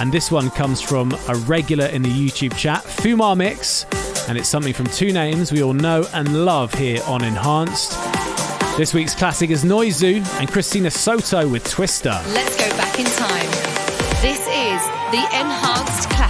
And 0.00 0.10
this 0.10 0.32
one 0.32 0.50
comes 0.50 0.80
from 0.80 1.12
a 1.28 1.36
regular 1.46 1.86
in 1.86 2.02
the 2.02 2.10
YouTube 2.10 2.56
chat, 2.56 2.82
Fumar 2.82 3.36
Mix, 3.36 3.86
and 4.28 4.36
it's 4.36 4.48
something 4.48 4.74
from 4.74 4.86
two 4.86 5.12
names 5.12 5.52
we 5.52 5.62
all 5.62 5.74
know 5.74 6.04
and 6.12 6.44
love 6.44 6.74
here 6.74 7.00
on 7.06 7.22
Enhanced. 7.22 7.92
This 8.76 8.92
week's 8.92 9.14
classic 9.14 9.50
is 9.50 9.62
Noizu 9.62 10.26
and 10.40 10.50
Christina 10.50 10.90
Soto 10.90 11.48
with 11.48 11.62
Twister. 11.70 12.20
Let's 12.30 12.58
go 12.58 12.68
back 12.76 12.98
in 12.98 13.06
time. 13.06 13.74
This 14.20 14.53
is 14.74 14.86
the 15.12 15.22
Enhanced. 15.38 16.23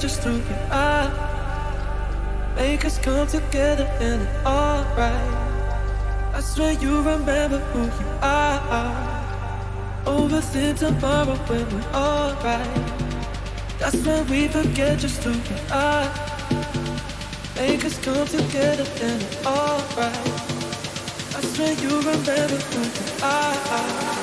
Just 0.00 0.20
through 0.22 0.42
your 0.50 0.68
eyes. 0.70 1.12
Make 2.56 2.84
us 2.84 2.98
come 2.98 3.26
together 3.26 3.86
and 4.00 4.22
it's 4.22 4.46
alright. 4.46 5.32
I 6.34 6.40
swear 6.40 6.72
you 6.72 6.98
remember 7.02 7.58
who 7.70 7.82
you 7.84 8.08
are. 8.22 9.32
Overthink 10.04 10.78
tomorrow 10.78 11.36
when 11.48 11.64
we're 11.72 11.92
alright. 11.94 12.86
That's 13.78 13.96
when 14.06 14.26
we 14.28 14.48
forget 14.48 14.98
just 14.98 15.20
through 15.22 15.42
your 15.50 15.64
eyes. 15.72 16.18
Make 17.56 17.84
us 17.84 17.98
come 18.04 18.26
together 18.26 18.86
and 19.08 19.22
it's 19.22 19.46
alright. 19.46 20.28
I 21.36 21.40
swear 21.52 21.72
you 21.82 21.92
remember 21.98 22.58
who 22.70 22.80
you 22.82 23.24
are. 23.24 23.54
who 23.68 24.18
are. 24.18 24.21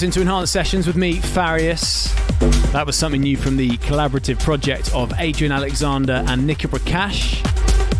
Locked 0.00 0.16
into 0.16 0.22
Enhanced 0.22 0.50
Sessions 0.50 0.86
with 0.86 0.96
me, 0.96 1.16
Farius. 1.16 2.14
That 2.72 2.86
was 2.86 2.96
something 2.96 3.20
new 3.20 3.36
from 3.36 3.58
the 3.58 3.76
collaborative 3.78 4.42
project 4.42 4.94
of 4.94 5.12
Adrian 5.18 5.52
Alexander 5.52 6.24
and 6.26 6.46
Nika 6.46 6.68
Prakash 6.68 7.44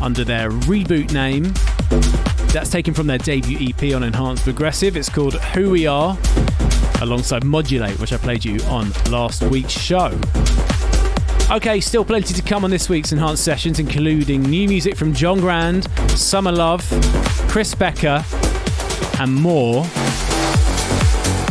under 0.00 0.24
their 0.24 0.50
reboot 0.50 1.12
name. 1.12 1.52
That's 2.54 2.70
taken 2.70 2.94
from 2.94 3.06
their 3.06 3.18
debut 3.18 3.68
EP 3.68 3.94
on 3.94 4.02
Enhanced 4.02 4.44
Progressive. 4.44 4.96
It's 4.96 5.10
called 5.10 5.34
Who 5.52 5.68
We 5.68 5.86
Are, 5.86 6.16
alongside 7.02 7.44
Modulate, 7.44 8.00
which 8.00 8.14
I 8.14 8.16
played 8.16 8.46
you 8.46 8.60
on 8.62 8.92
last 9.10 9.42
week's 9.42 9.78
show. 9.78 10.18
Okay, 11.50 11.80
still 11.80 12.04
plenty 12.06 12.32
to 12.32 12.40
come 12.40 12.64
on 12.64 12.70
this 12.70 12.88
week's 12.88 13.12
Enhanced 13.12 13.44
Sessions, 13.44 13.78
including 13.78 14.40
new 14.40 14.66
music 14.68 14.96
from 14.96 15.12
John 15.12 15.38
Grand, 15.38 15.86
Summer 16.12 16.52
Love, 16.52 16.80
Chris 17.50 17.74
Becker, 17.74 18.24
and 19.18 19.34
more. 19.34 19.84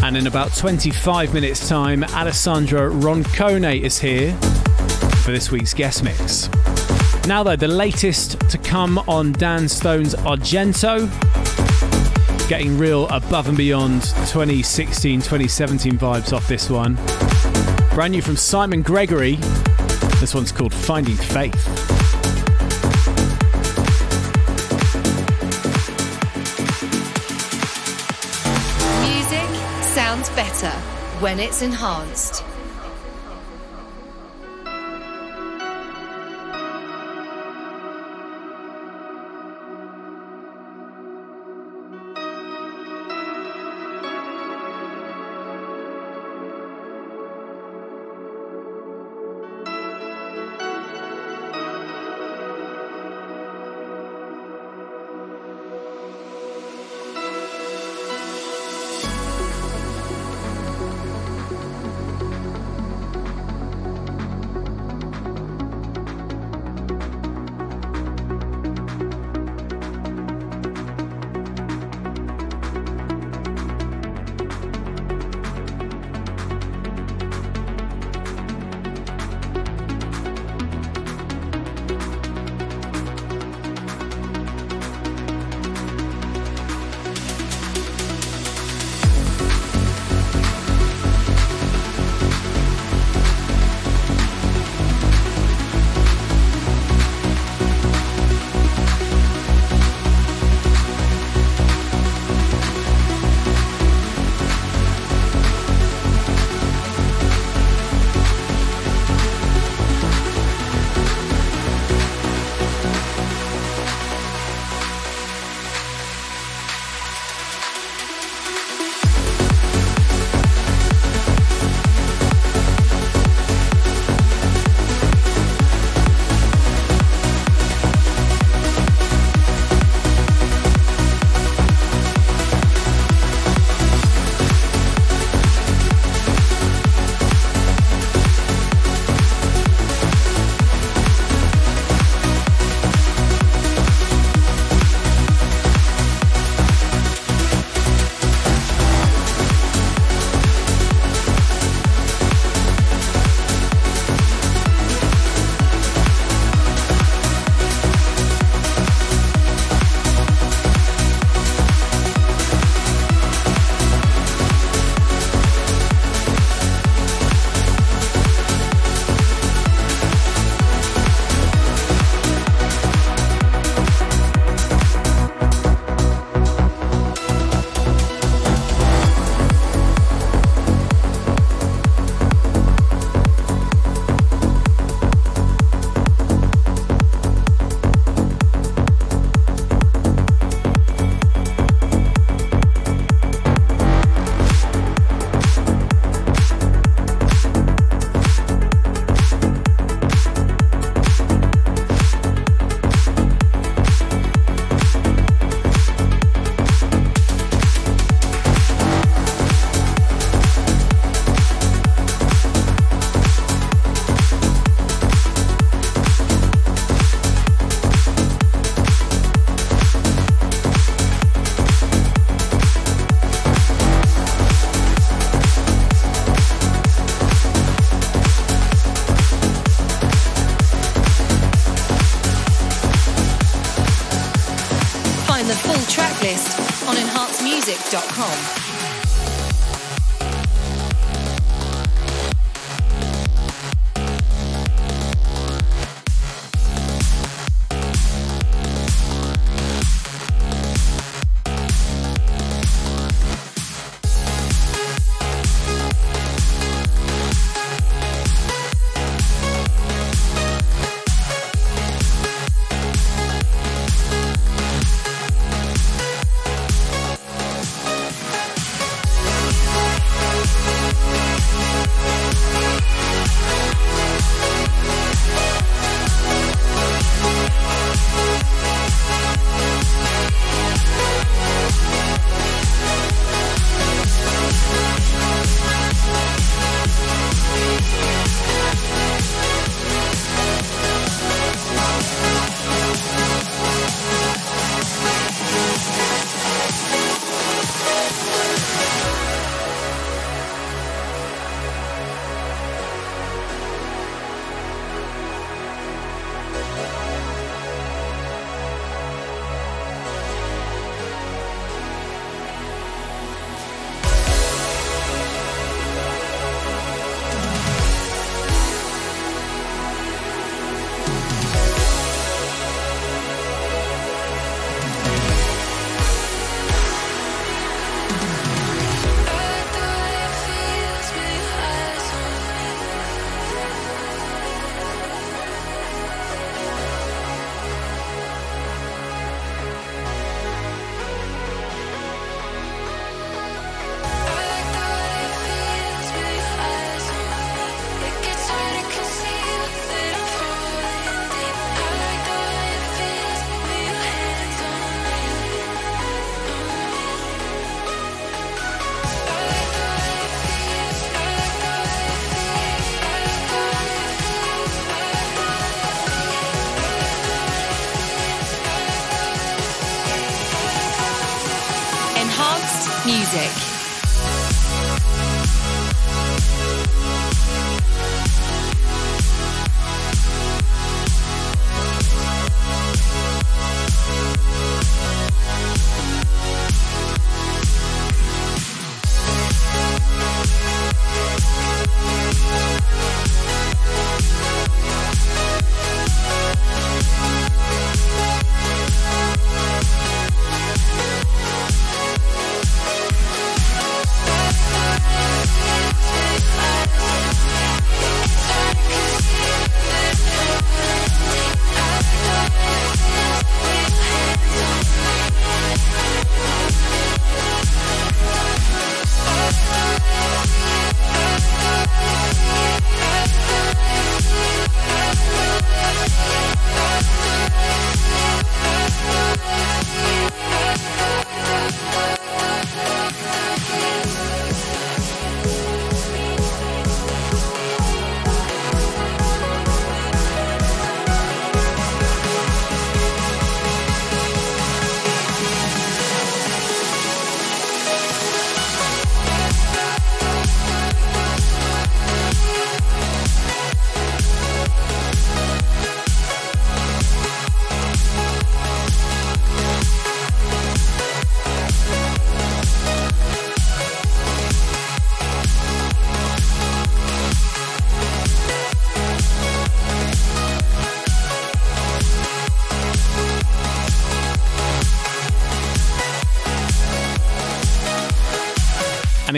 And 0.09 0.17
in 0.17 0.25
about 0.25 0.55
25 0.55 1.35
minutes' 1.35 1.69
time, 1.69 2.03
Alessandra 2.03 2.89
Roncone 2.89 3.79
is 3.79 3.99
here 3.99 4.33
for 5.23 5.31
this 5.31 5.51
week's 5.51 5.71
guest 5.71 6.03
mix. 6.03 6.49
Now, 7.27 7.43
though, 7.43 7.55
the 7.55 7.67
latest 7.67 8.39
to 8.49 8.57
come 8.57 8.97
on 9.07 9.33
Dan 9.33 9.69
Stone's 9.69 10.15
Argento, 10.15 11.07
getting 12.49 12.75
real 12.79 13.07
above 13.09 13.49
and 13.49 13.55
beyond 13.55 14.01
2016 14.01 15.21
2017 15.21 15.99
vibes 15.99 16.33
off 16.33 16.47
this 16.47 16.71
one. 16.71 16.95
Brand 17.93 18.13
new 18.13 18.23
from 18.23 18.35
Simon 18.35 18.81
Gregory. 18.81 19.35
This 20.19 20.33
one's 20.33 20.51
called 20.51 20.73
Finding 20.73 21.17
Faith. 21.17 21.98
Better 30.39 30.71
when 31.19 31.37
it's 31.37 31.61
enhanced. 31.61 32.48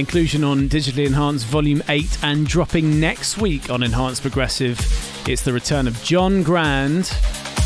Inclusion 0.01 0.43
on 0.43 0.67
Digitally 0.67 1.05
Enhanced 1.05 1.45
Volume 1.45 1.83
8 1.87 2.23
and 2.23 2.47
dropping 2.47 2.99
next 2.99 3.37
week 3.37 3.69
on 3.69 3.83
Enhanced 3.83 4.23
Progressive. 4.23 4.79
It's 5.29 5.43
the 5.43 5.53
return 5.53 5.87
of 5.87 6.01
John 6.03 6.41
Grand. 6.41 7.05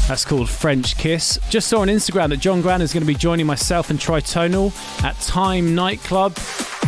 That's 0.09 0.25
called 0.25 0.49
French 0.49 0.97
Kiss. 0.97 1.39
Just 1.49 1.69
saw 1.69 1.79
on 1.79 1.87
Instagram 1.87 2.29
that 2.29 2.41
John 2.41 2.61
Grand 2.61 2.83
is 2.83 2.91
going 2.91 3.03
to 3.03 3.07
be 3.07 3.15
joining 3.15 3.45
myself 3.45 3.89
and 3.89 3.97
Tritonal 3.97 4.73
at 5.01 5.17
Time 5.21 5.73
Nightclub 5.73 6.37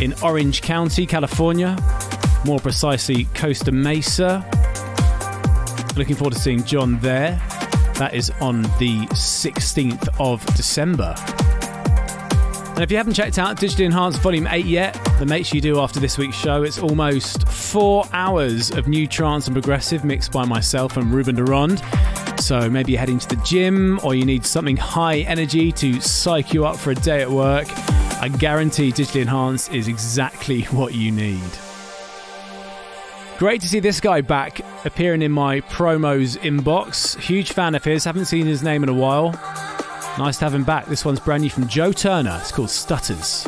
in 0.02 0.14
Orange 0.22 0.62
County, 0.62 1.06
California. 1.06 1.78
More 2.46 2.60
precisely, 2.60 3.24
Costa 3.34 3.72
Mesa. 3.72 4.46
Looking 5.96 6.18
forward 6.18 6.34
to 6.34 6.40
seeing 6.40 6.62
John 6.66 7.00
there. 7.00 7.42
That 7.96 8.12
is 8.14 8.32
on 8.42 8.64
the 8.80 9.08
16th 9.14 10.10
of 10.20 10.46
December. 10.58 11.16
And 12.76 12.84
if 12.84 12.92
you 12.92 12.98
haven't 12.98 13.14
checked 13.14 13.40
out 13.40 13.56
Digitally 13.58 13.86
Enhanced 13.86 14.20
Volume 14.20 14.46
8 14.46 14.66
yet, 14.66 15.07
then 15.18 15.30
make 15.30 15.46
sure 15.46 15.56
you 15.56 15.62
do 15.62 15.80
after 15.80 16.00
this 16.00 16.18
week's 16.18 16.36
show. 16.36 16.64
It's 16.64 16.80
almost 16.80 17.48
four 17.48 18.06
hours 18.14 18.72
of 18.72 18.88
new 18.88 19.08
trance 19.08 19.48
and 19.48 19.56
progressive 19.56 20.06
mixed 20.06 20.32
by 20.32 20.46
myself 20.46 20.96
and 20.98 21.12
Ruben 21.12 21.36
de 21.36 21.44
Ronde. 21.44 21.82
So 22.40 22.70
maybe 22.70 22.92
you're 22.92 23.00
heading 23.00 23.20
to 23.20 23.28
the 23.28 23.42
gym 23.44 24.00
or 24.04 24.14
you 24.14 24.26
need 24.26 24.46
something 24.46 24.78
high 24.78 25.20
energy 25.20 25.72
to 25.74 26.00
psych 26.02 26.54
you 26.54 26.66
up 26.66 26.78
for 26.78 26.92
a 26.92 26.96
day 26.96 27.22
at 27.22 27.30
work. 27.30 27.68
I 28.22 28.30
guarantee 28.30 28.92
Digitally 28.92 29.22
Enhanced 29.22 29.74
is 29.74 29.88
exactly 29.88 30.62
what 30.66 30.94
you 30.94 31.12
need. 31.12 31.50
Great 33.38 33.62
to 33.62 33.68
see 33.68 33.80
this 33.80 34.00
guy 34.00 34.22
back 34.22 34.62
appearing 34.86 35.22
in 35.22 35.32
my 35.32 35.62
promos 35.62 36.38
inbox. 36.40 37.20
Huge 37.20 37.54
fan 37.54 37.76
of 37.76 37.84
his, 37.84 38.04
haven't 38.04 38.26
seen 38.26 38.46
his 38.46 38.64
name 38.64 38.84
in 38.84 38.90
a 38.90 38.94
while. 38.94 39.32
Nice 40.18 40.38
to 40.40 40.46
have 40.46 40.54
him 40.54 40.64
back. 40.64 40.86
This 40.88 41.06
one's 41.06 41.20
brand 41.20 41.44
new 41.44 41.50
from 41.50 41.68
Joe 41.68 41.92
Turner. 41.92 42.38
It's 42.42 42.52
called 42.52 42.72
Stutters. 42.72 43.48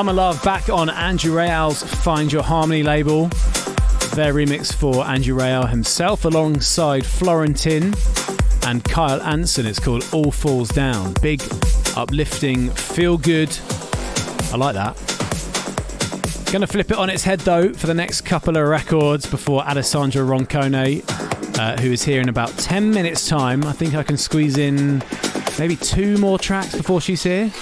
Summer 0.00 0.12
Love 0.14 0.42
back 0.42 0.70
on 0.70 0.88
Andrew 0.88 1.34
Rayel's 1.34 1.82
Find 1.82 2.32
Your 2.32 2.42
Harmony 2.42 2.82
label. 2.82 3.26
Their 4.14 4.32
remix 4.32 4.72
for 4.72 5.04
Andrew 5.04 5.36
Rayel 5.36 5.68
himself 5.68 6.24
alongside 6.24 7.04
Florentin 7.04 7.92
and 8.62 8.82
Kyle 8.82 9.20
Anson. 9.20 9.66
It's 9.66 9.78
called 9.78 10.08
All 10.14 10.32
Falls 10.32 10.70
Down. 10.70 11.12
Big, 11.20 11.42
uplifting, 11.98 12.70
feel 12.70 13.18
good. 13.18 13.54
I 14.50 14.56
like 14.56 14.74
that. 14.74 14.96
Gonna 16.50 16.66
flip 16.66 16.90
it 16.90 16.96
on 16.96 17.10
its 17.10 17.24
head 17.24 17.40
though 17.40 17.70
for 17.74 17.86
the 17.86 17.92
next 17.92 18.22
couple 18.22 18.56
of 18.56 18.66
records 18.66 19.26
before 19.26 19.62
Alessandra 19.68 20.22
Roncone, 20.22 21.58
uh, 21.58 21.76
who 21.78 21.92
is 21.92 22.02
here 22.02 22.22
in 22.22 22.30
about 22.30 22.56
10 22.56 22.90
minutes' 22.90 23.28
time. 23.28 23.64
I 23.64 23.72
think 23.72 23.94
I 23.94 24.02
can 24.02 24.16
squeeze 24.16 24.56
in 24.56 25.02
maybe 25.58 25.76
two 25.76 26.16
more 26.16 26.38
tracks 26.38 26.74
before 26.74 27.02
she's 27.02 27.22
here. 27.22 27.52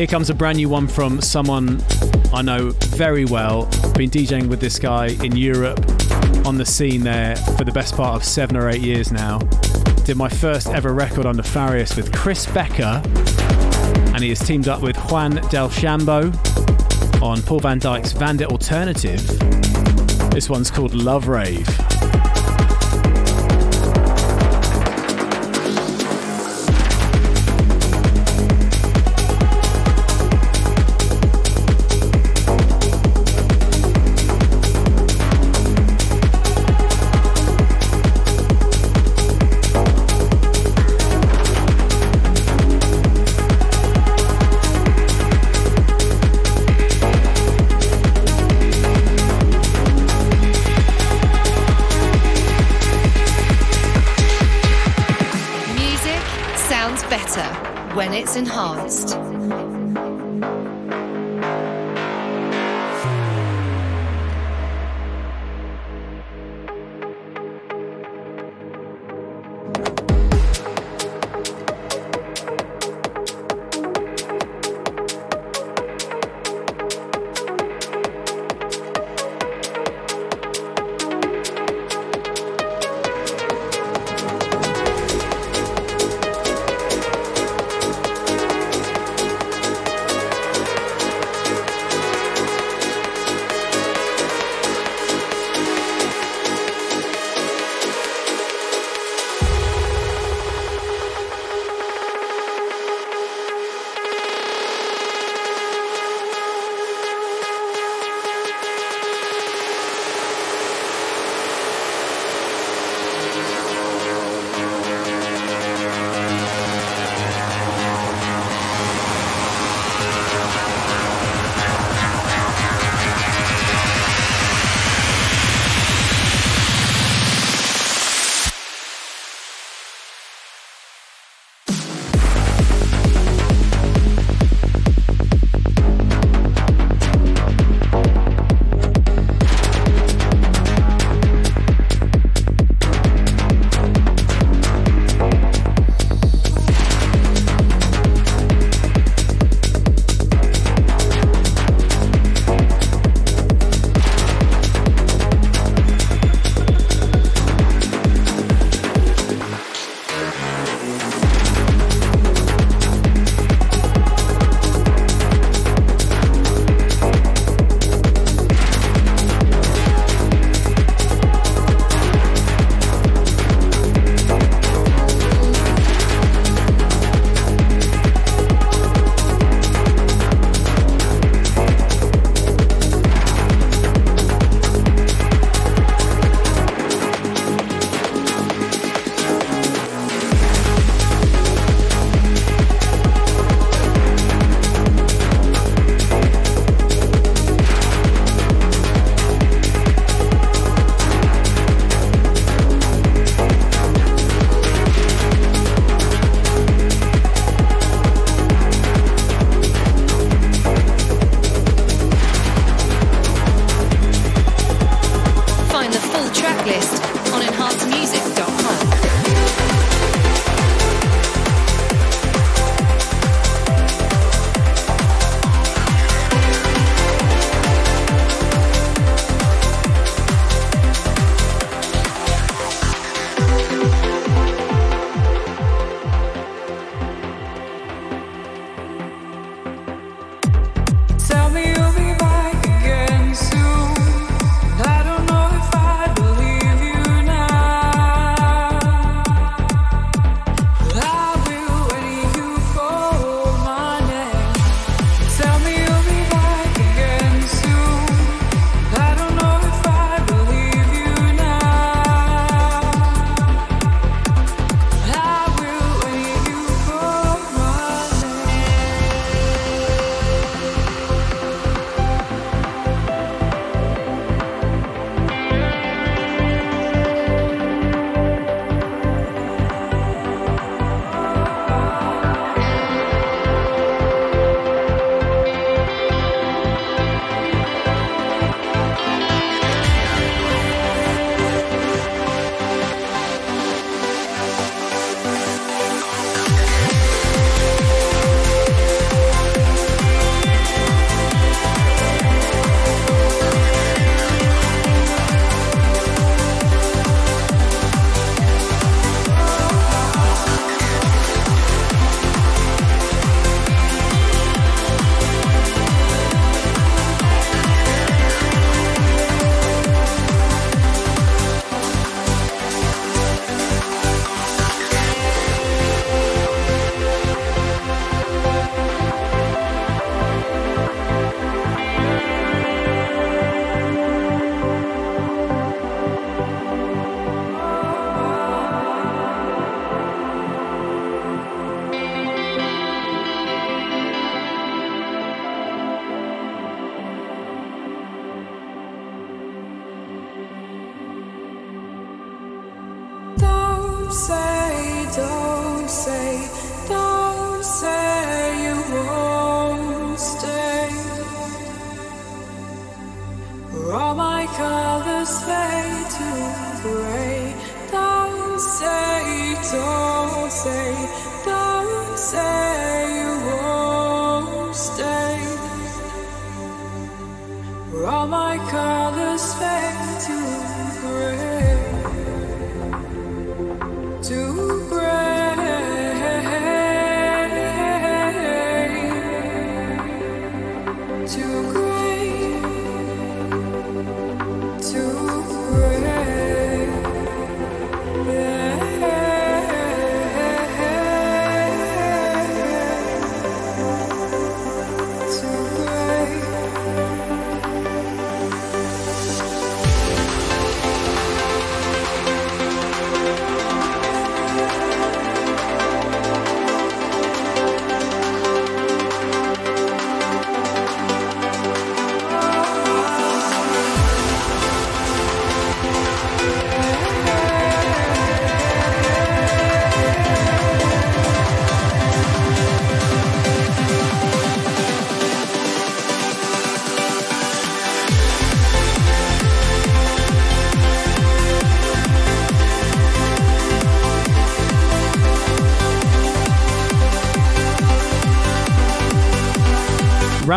Here 0.00 0.06
comes 0.06 0.30
a 0.30 0.34
brand 0.34 0.56
new 0.56 0.70
one 0.70 0.88
from 0.88 1.20
someone 1.20 1.78
I 2.32 2.40
know 2.40 2.70
very 2.70 3.26
well. 3.26 3.66
Been 3.98 4.08
DJing 4.08 4.48
with 4.48 4.58
this 4.58 4.78
guy 4.78 5.08
in 5.22 5.36
Europe 5.36 5.78
on 6.46 6.56
the 6.56 6.64
scene 6.64 7.02
there 7.02 7.36
for 7.36 7.64
the 7.64 7.70
best 7.70 7.94
part 7.96 8.16
of 8.16 8.24
seven 8.24 8.56
or 8.56 8.70
eight 8.70 8.80
years 8.80 9.12
now. 9.12 9.40
Did 10.06 10.16
my 10.16 10.30
first 10.30 10.68
ever 10.68 10.94
record 10.94 11.26
on 11.26 11.36
Nefarious 11.36 11.96
with 11.96 12.14
Chris 12.14 12.46
Becker, 12.46 13.02
and 14.14 14.22
he 14.22 14.30
has 14.30 14.38
teamed 14.38 14.68
up 14.68 14.80
with 14.80 14.96
Juan 14.96 15.32
Del 15.50 15.68
Shambo 15.68 16.32
on 17.22 17.42
Paul 17.42 17.60
Van 17.60 17.78
Dyk's 17.78 18.12
Vandit 18.12 18.48
Alternative. 18.48 19.20
This 20.30 20.48
one's 20.48 20.70
called 20.70 20.94
Love 20.94 21.28
Rave. 21.28 21.68
When 57.94 58.12
it's 58.12 58.36
enhanced. 58.36 59.79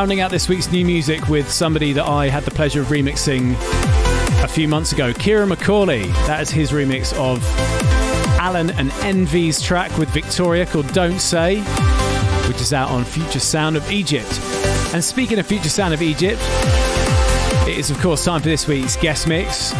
Rounding 0.03 0.19
out 0.19 0.31
this 0.31 0.49
week's 0.49 0.69
new 0.69 0.83
music 0.83 1.29
with 1.29 1.49
somebody 1.49 1.93
that 1.93 2.05
I 2.05 2.27
had 2.27 2.43
the 2.43 2.51
pleasure 2.51 2.81
of 2.81 2.87
remixing 2.87 3.53
a 4.43 4.49
few 4.49 4.67
months 4.67 4.91
ago, 4.91 5.13
Ciaran 5.13 5.47
McAuley. 5.47 6.07
That 6.27 6.41
is 6.41 6.49
his 6.49 6.71
remix 6.71 7.13
of 7.13 7.41
Alan 8.37 8.71
and 8.71 8.91
Envy's 9.01 9.61
track 9.61 9.97
with 9.97 10.09
Victoria 10.09 10.65
called 10.65 10.91
Don't 10.91 11.21
Say, 11.21 11.61
which 12.49 12.59
is 12.59 12.73
out 12.73 12.89
on 12.89 13.05
Future 13.05 13.39
Sound 13.39 13.77
of 13.77 13.89
Egypt. 13.89 14.41
And 14.93 15.01
speaking 15.01 15.39
of 15.39 15.47
Future 15.47 15.69
Sound 15.69 15.93
of 15.93 16.01
Egypt, 16.01 16.41
it 17.65 17.77
is, 17.77 17.89
of 17.89 17.97
course, 18.01 18.25
time 18.25 18.41
for 18.41 18.49
this 18.49 18.67
week's 18.67 18.97
guest 18.97 19.25
mix. 19.25 19.73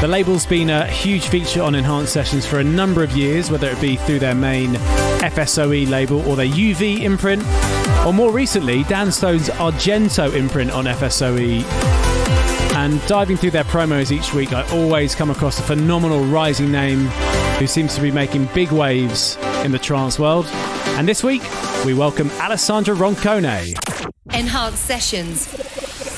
The 0.00 0.06
label's 0.06 0.46
been 0.46 0.70
a 0.70 0.86
huge 0.86 1.26
feature 1.26 1.60
on 1.60 1.74
Enhanced 1.74 2.12
Sessions 2.12 2.46
for 2.46 2.60
a 2.60 2.64
number 2.64 3.02
of 3.02 3.10
years, 3.16 3.50
whether 3.50 3.68
it 3.68 3.80
be 3.80 3.96
through 3.96 4.20
their 4.20 4.34
main 4.34 4.74
FSOE 4.74 5.88
label 5.88 6.20
or 6.28 6.36
their 6.36 6.46
UV 6.46 7.00
imprint, 7.00 7.42
or 8.06 8.12
more 8.12 8.30
recently, 8.30 8.84
Dan 8.84 9.08
Stone's 9.08 9.48
Argento 9.48 10.32
imprint 10.34 10.70
on 10.70 10.84
FSOE. 10.84 11.64
And 12.76 13.04
diving 13.08 13.36
through 13.36 13.50
their 13.50 13.64
promos 13.64 14.12
each 14.12 14.32
week, 14.32 14.52
I 14.52 14.62
always 14.70 15.16
come 15.16 15.30
across 15.30 15.58
a 15.58 15.62
phenomenal 15.62 16.24
rising 16.26 16.70
name 16.70 17.06
who 17.58 17.66
seems 17.66 17.96
to 17.96 18.00
be 18.00 18.12
making 18.12 18.48
big 18.54 18.70
waves 18.70 19.36
in 19.64 19.72
the 19.72 19.80
trance 19.80 20.16
world. 20.16 20.46
And 20.96 21.08
this 21.08 21.24
week, 21.24 21.42
we 21.84 21.92
welcome 21.92 22.30
Alessandra 22.38 22.94
Roncone. 22.94 23.76
Enhanced 24.32 24.84
Sessions 24.84 25.48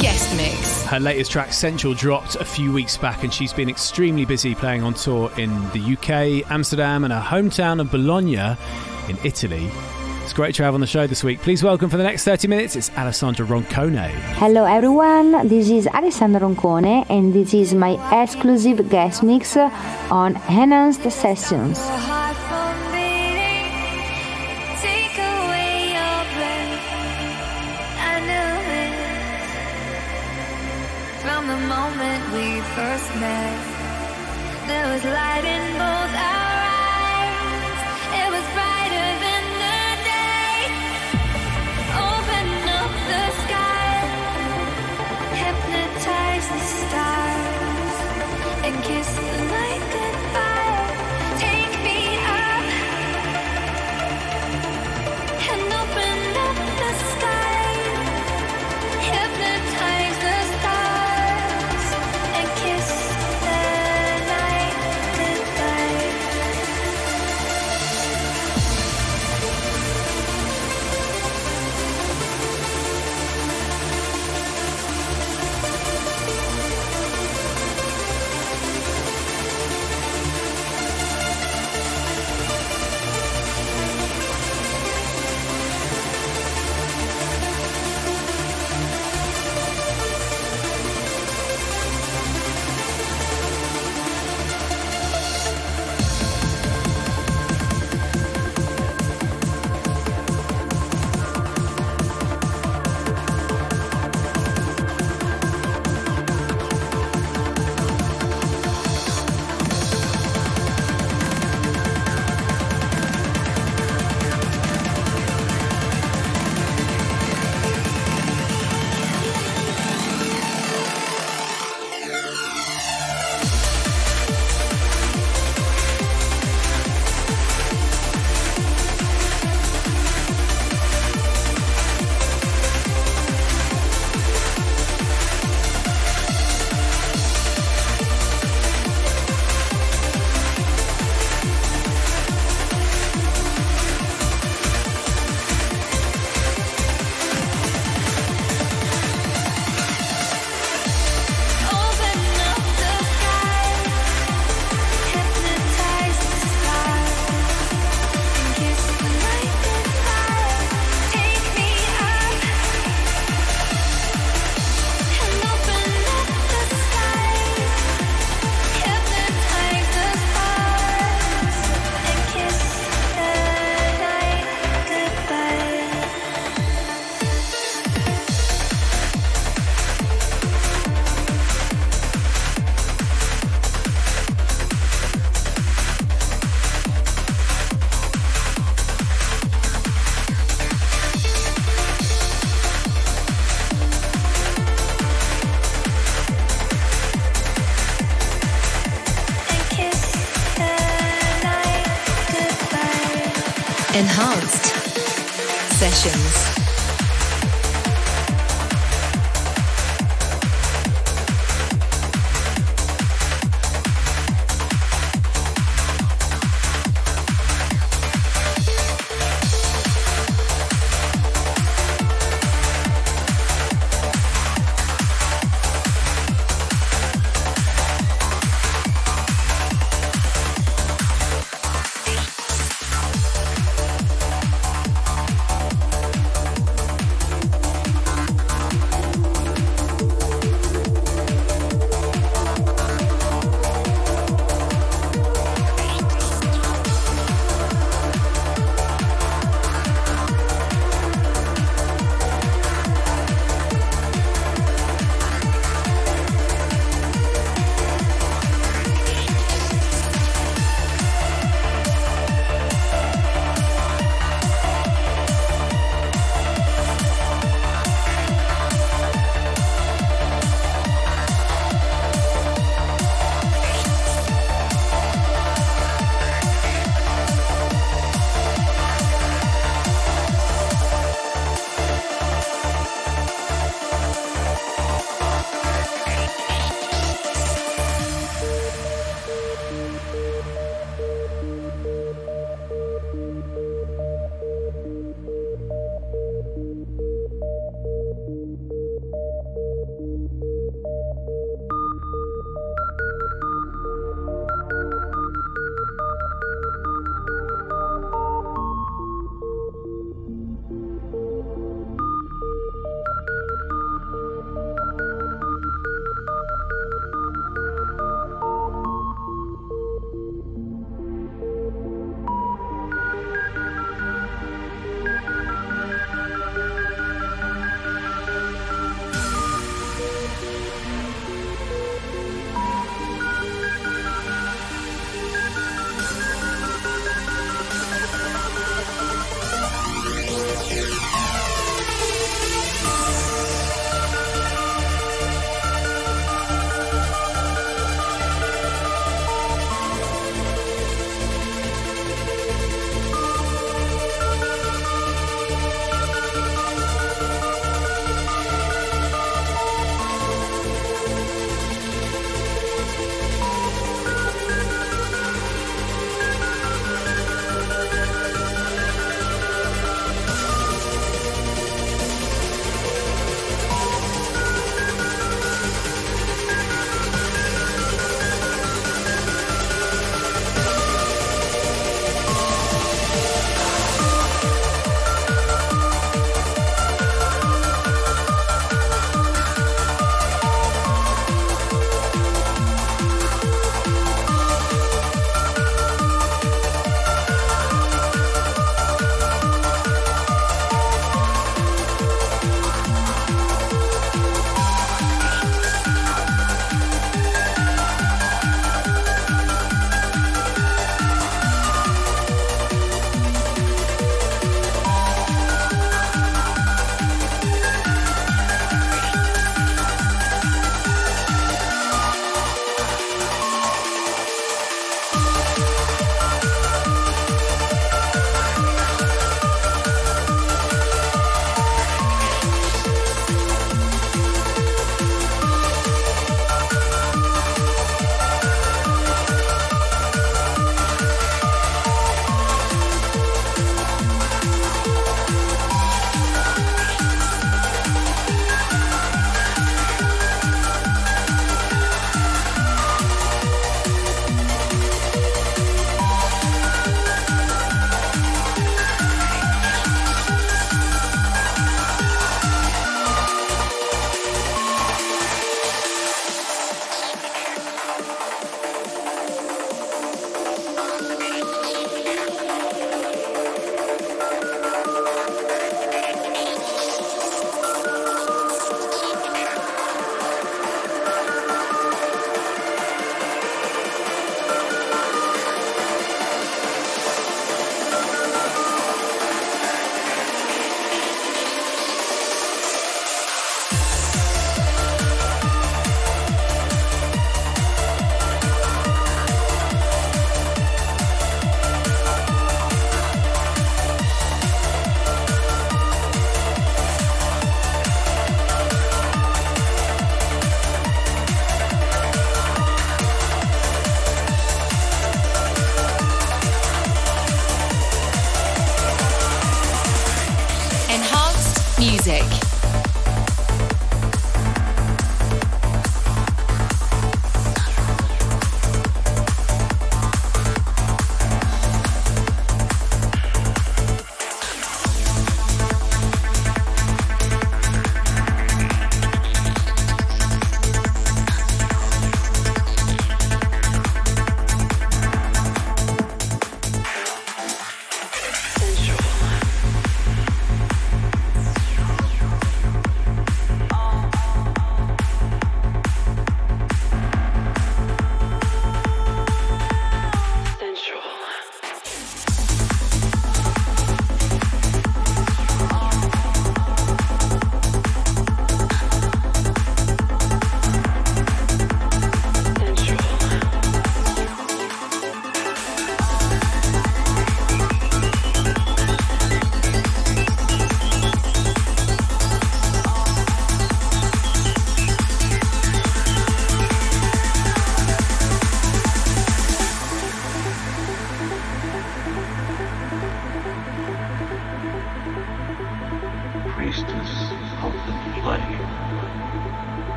guest 0.00 0.36
mix. 0.36 0.77
Her 0.88 0.98
latest 0.98 1.30
track, 1.30 1.52
Central, 1.52 1.92
dropped 1.92 2.36
a 2.36 2.46
few 2.46 2.72
weeks 2.72 2.96
back, 2.96 3.22
and 3.22 3.32
she's 3.32 3.52
been 3.52 3.68
extremely 3.68 4.24
busy 4.24 4.54
playing 4.54 4.82
on 4.82 4.94
tour 4.94 5.30
in 5.36 5.50
the 5.72 5.80
UK, 5.98 6.50
Amsterdam, 6.50 7.04
and 7.04 7.12
her 7.12 7.20
hometown 7.20 7.78
of 7.78 7.90
Bologna 7.90 8.56
in 9.06 9.18
Italy. 9.22 9.68
It's 10.22 10.32
great 10.32 10.54
to 10.54 10.62
have 10.62 10.72
on 10.72 10.80
the 10.80 10.86
show 10.86 11.06
this 11.06 11.22
week. 11.22 11.42
Please 11.42 11.62
welcome 11.62 11.90
for 11.90 11.98
the 11.98 12.04
next 12.04 12.24
30 12.24 12.48
minutes, 12.48 12.74
it's 12.74 12.90
Alessandra 12.96 13.44
Roncone. 13.44 14.08
Hello 14.36 14.64
everyone, 14.64 15.46
this 15.46 15.68
is 15.68 15.86
Alessandra 15.88 16.40
Roncone, 16.40 17.04
and 17.10 17.34
this 17.34 17.52
is 17.52 17.74
my 17.74 18.22
exclusive 18.22 18.88
guest 18.88 19.22
mix 19.22 19.58
on 19.58 20.36
Enhanced 20.48 21.02
Sessions. 21.10 21.78
First 32.78 33.10
met, 33.16 34.68
there 34.68 34.86
was 34.92 35.02
light 35.04 35.44
in 35.44 35.72
both 35.72 36.14
eyes. 36.14 36.47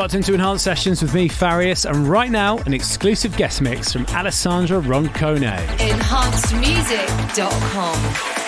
Locked 0.00 0.14
into 0.14 0.32
Enhanced 0.32 0.64
Sessions 0.64 1.02
with 1.02 1.12
me, 1.12 1.28
Farius, 1.28 1.84
and 1.84 2.08
right 2.08 2.30
now, 2.30 2.56
an 2.60 2.72
exclusive 2.72 3.36
guest 3.36 3.60
mix 3.60 3.92
from 3.92 4.06
Alessandra 4.06 4.80
Roncone. 4.80 5.54
EnhancedMusic.com. 5.76 8.39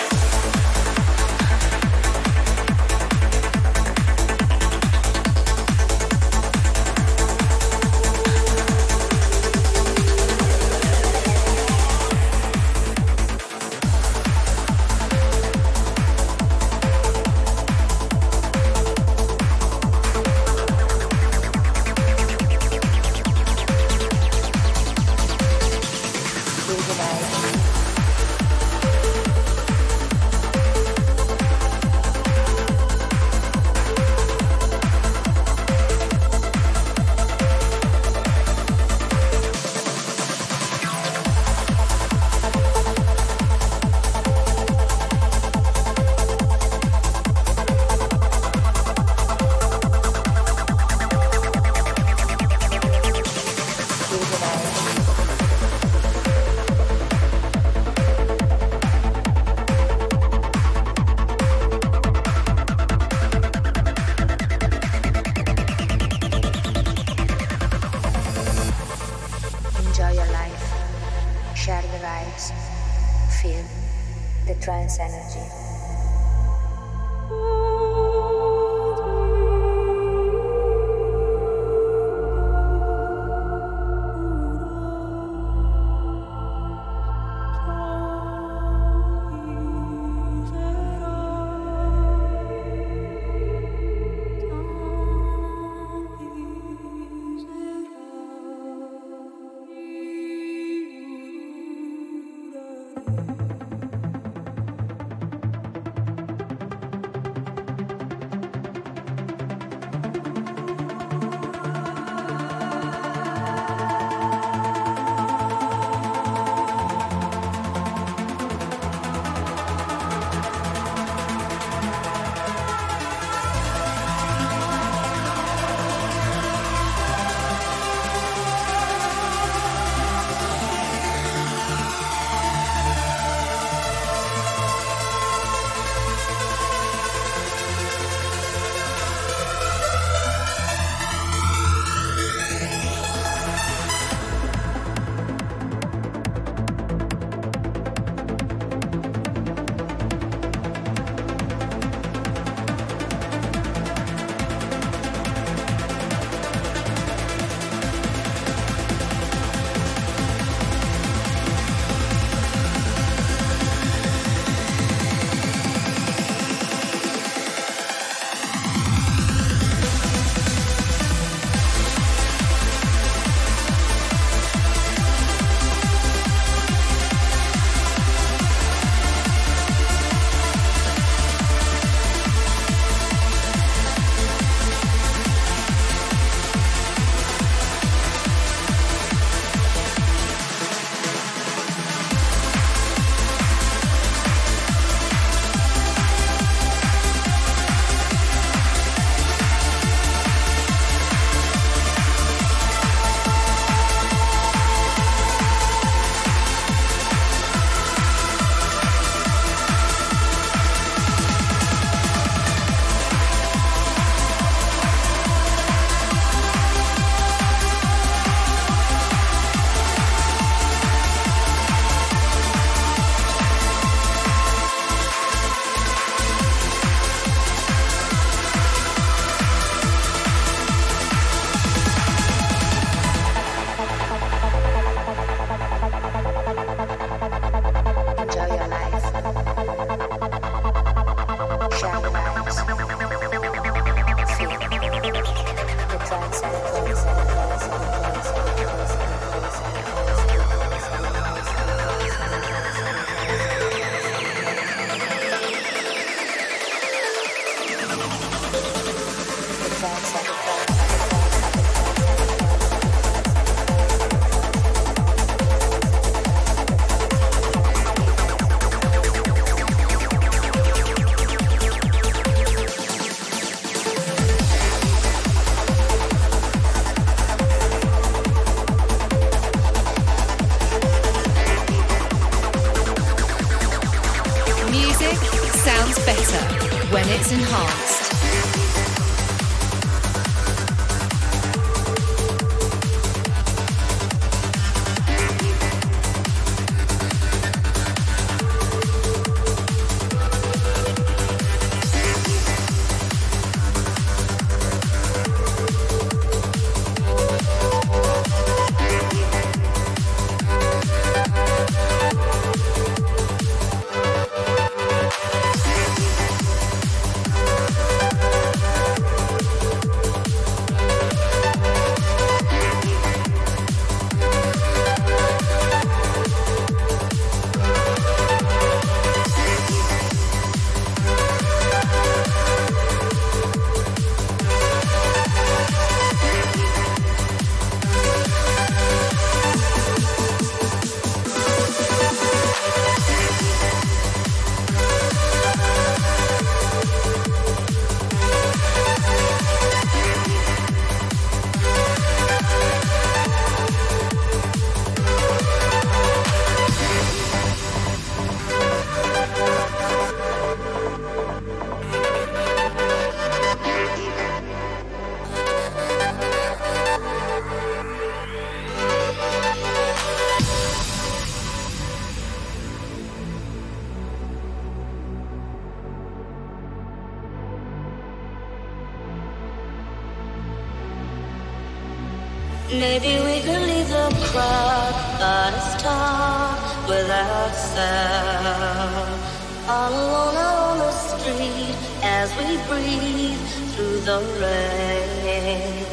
Maybe 382.79 383.21
we 383.21 383.39
could 383.41 383.61
leave 383.61 383.87
the 383.87 384.09
crowd, 384.31 384.93
but 385.19 385.59
stop 385.77 386.89
without 386.89 387.53
sound. 387.53 389.21
All 389.69 389.93
alone 389.93 390.35
out 390.35 390.57
on 390.71 390.77
the 390.79 390.91
street 390.91 391.75
as 392.01 392.33
we 392.35 392.57
breathe 392.67 393.39
through 393.75 393.99
the 393.99 394.19
rain. 394.41 395.85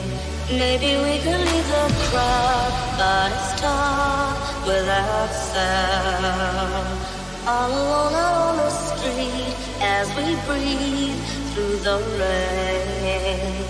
Maybe 0.48 0.96
we 1.04 1.18
could 1.18 1.40
leave 1.52 1.68
the 1.68 1.86
crowd, 2.08 2.72
but 2.96 3.30
stop 3.54 4.66
without 4.66 5.32
sound. 5.52 6.98
All 7.46 7.70
alone 7.70 8.14
out 8.14 8.36
on 8.48 8.56
the 8.56 8.70
street 8.70 9.54
as 9.82 10.08
we 10.16 10.34
breathe 10.48 11.20
through 11.52 11.76
the 11.76 11.98
rain. 12.18 13.69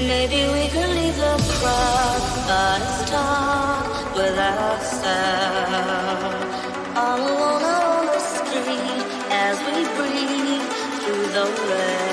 Maybe 0.00 0.46
we 0.52 0.68
could 0.68 0.90
leave 0.90 1.16
the 1.16 1.36
crowd, 1.58 2.82
stop 3.04 4.14
without 4.14 4.80
sound. 4.80 6.36
All 6.96 7.18
alone 7.18 7.62
on 7.64 8.06
the 8.06 8.20
street 8.20 9.02
as 9.28 9.58
we 9.66 9.82
breathe 9.96 10.62
through 11.02 11.26
the 11.34 11.46
rain. 11.68 12.07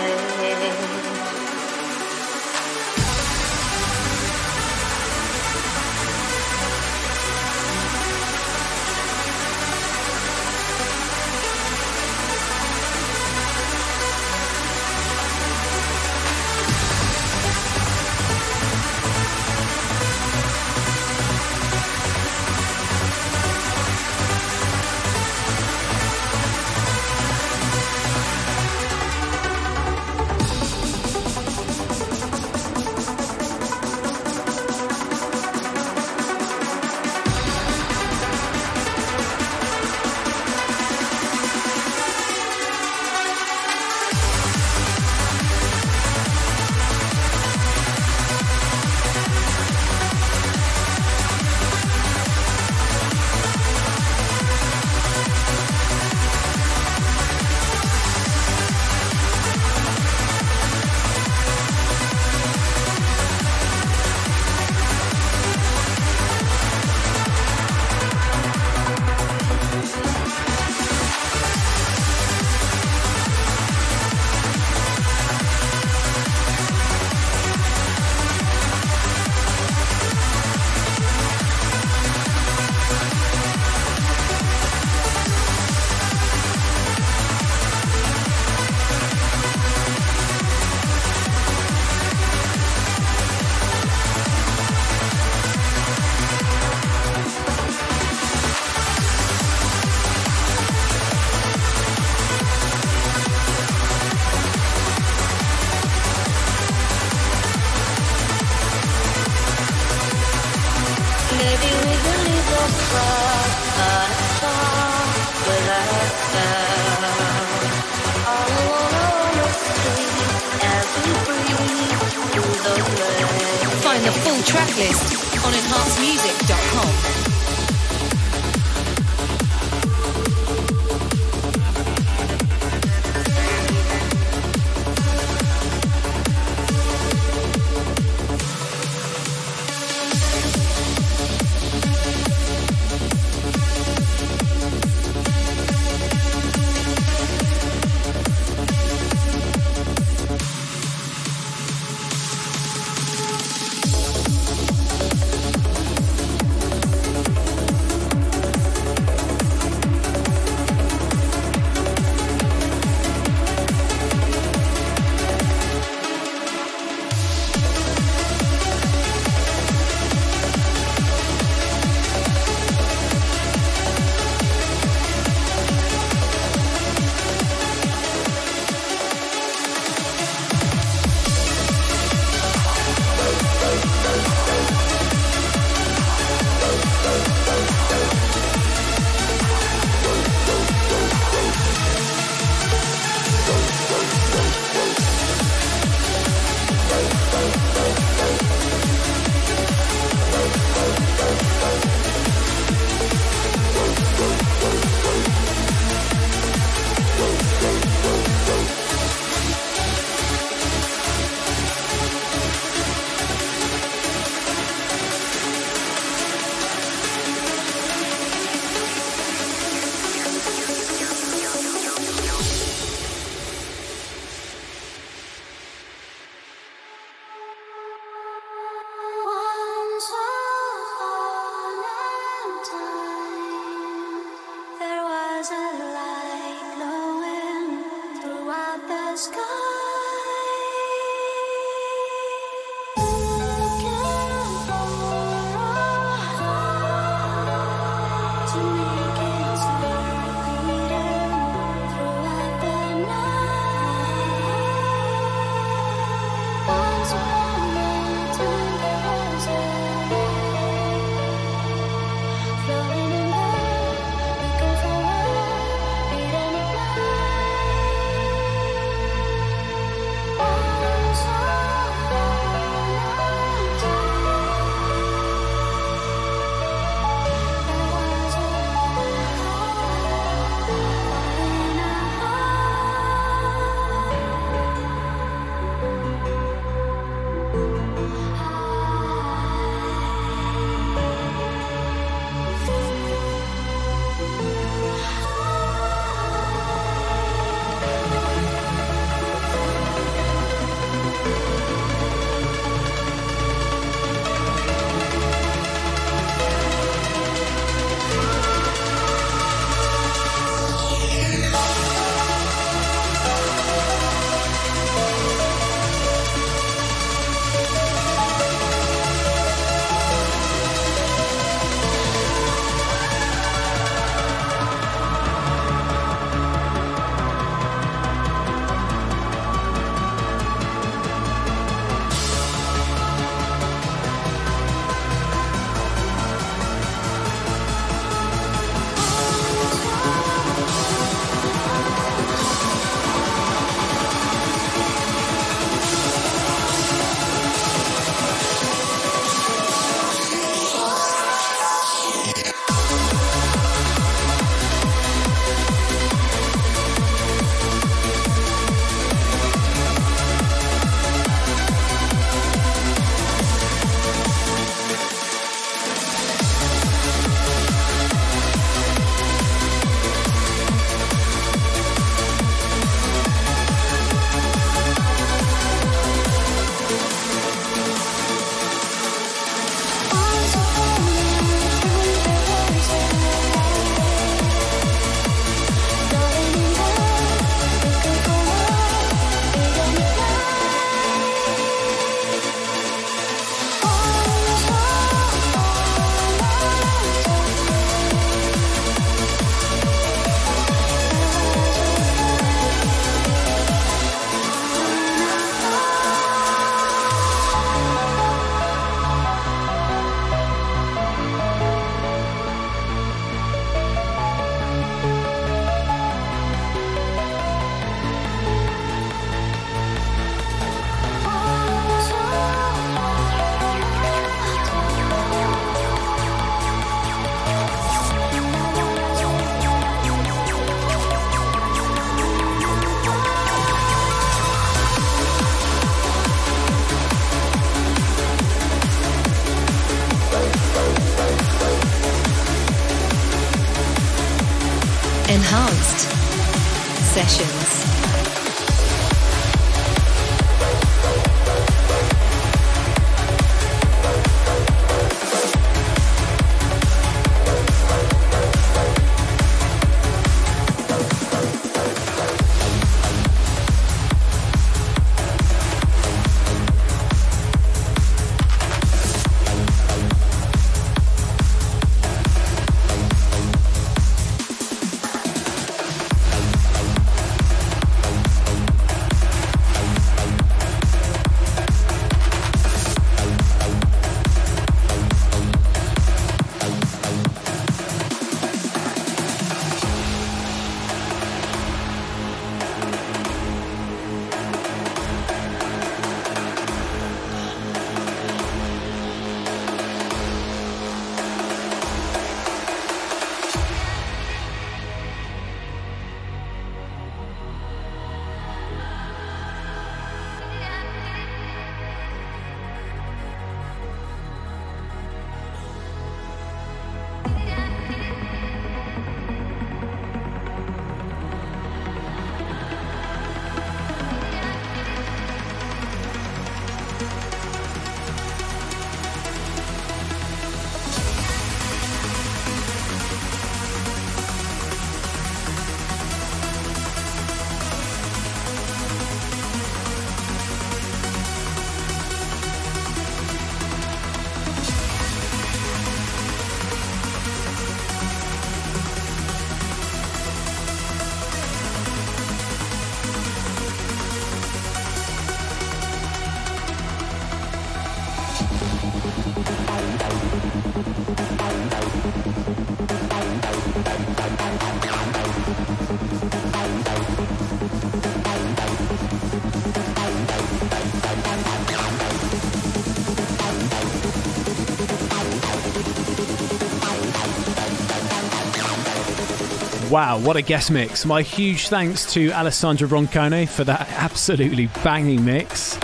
Wow, 579.95 580.19
what 580.19 580.35
a 580.35 580.41
guest 580.41 580.71
mix. 580.71 581.05
My 581.05 581.21
huge 581.21 581.69
thanks 581.69 582.11
to 582.15 582.29
Alessandra 582.31 582.85
Roncone 582.85 583.47
for 583.47 583.63
that 583.63 583.87
absolutely 583.91 584.67
banging 584.83 585.23
mix. 585.23 585.79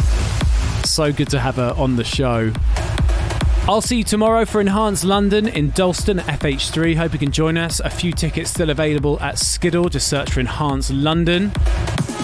So 0.84 1.14
good 1.14 1.30
to 1.30 1.40
have 1.40 1.56
her 1.56 1.74
on 1.78 1.96
the 1.96 2.04
show. 2.04 2.52
I'll 3.70 3.80
see 3.80 4.00
you 4.00 4.04
tomorrow 4.04 4.44
for 4.44 4.60
Enhanced 4.60 5.06
London 5.06 5.48
in 5.48 5.70
Dalston 5.70 6.20
at 6.20 6.42
FH3. 6.42 6.98
Hope 6.98 7.14
you 7.14 7.20
can 7.20 7.32
join 7.32 7.58
us. 7.58 7.80
A 7.80 7.90
few 7.90 8.12
tickets 8.12 8.50
still 8.50 8.70
available 8.70 9.18
at 9.22 9.40
Skiddle. 9.40 9.88
Just 9.88 10.10
search 10.10 10.32
for 10.32 10.42
Enhanced 10.42 10.92
London. 10.92 11.50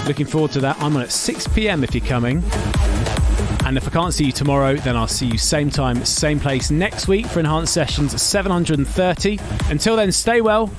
Looking 0.07 0.25
forward 0.25 0.51
to 0.51 0.59
that. 0.59 0.75
I'm 0.81 0.97
on 0.97 1.03
at 1.03 1.11
6 1.13 1.47
pm 1.47 1.85
if 1.85 1.95
you're 1.95 2.05
coming. 2.05 2.43
And 3.65 3.77
if 3.77 3.87
I 3.87 3.91
can't 3.91 4.13
see 4.13 4.25
you 4.25 4.33
tomorrow, 4.33 4.75
then 4.75 4.97
I'll 4.97 5.07
see 5.07 5.27
you 5.27 5.37
same 5.37 5.69
time, 5.69 6.03
same 6.03 6.41
place 6.41 6.69
next 6.69 7.07
week 7.07 7.27
for 7.27 7.39
Enhanced 7.39 7.73
Sessions 7.73 8.21
730. 8.21 9.39
Until 9.69 9.95
then, 9.95 10.11
stay 10.11 10.41
well 10.41 10.69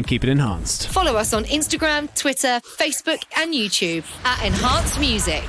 and 0.00 0.06
keep 0.06 0.24
it 0.24 0.30
enhanced. 0.30 0.88
Follow 0.88 1.14
us 1.16 1.34
on 1.34 1.44
Instagram, 1.44 2.12
Twitter, 2.14 2.60
Facebook, 2.78 3.22
and 3.36 3.52
YouTube 3.52 4.04
at 4.24 4.42
Enhanced 4.46 4.98
Music. 4.98 5.44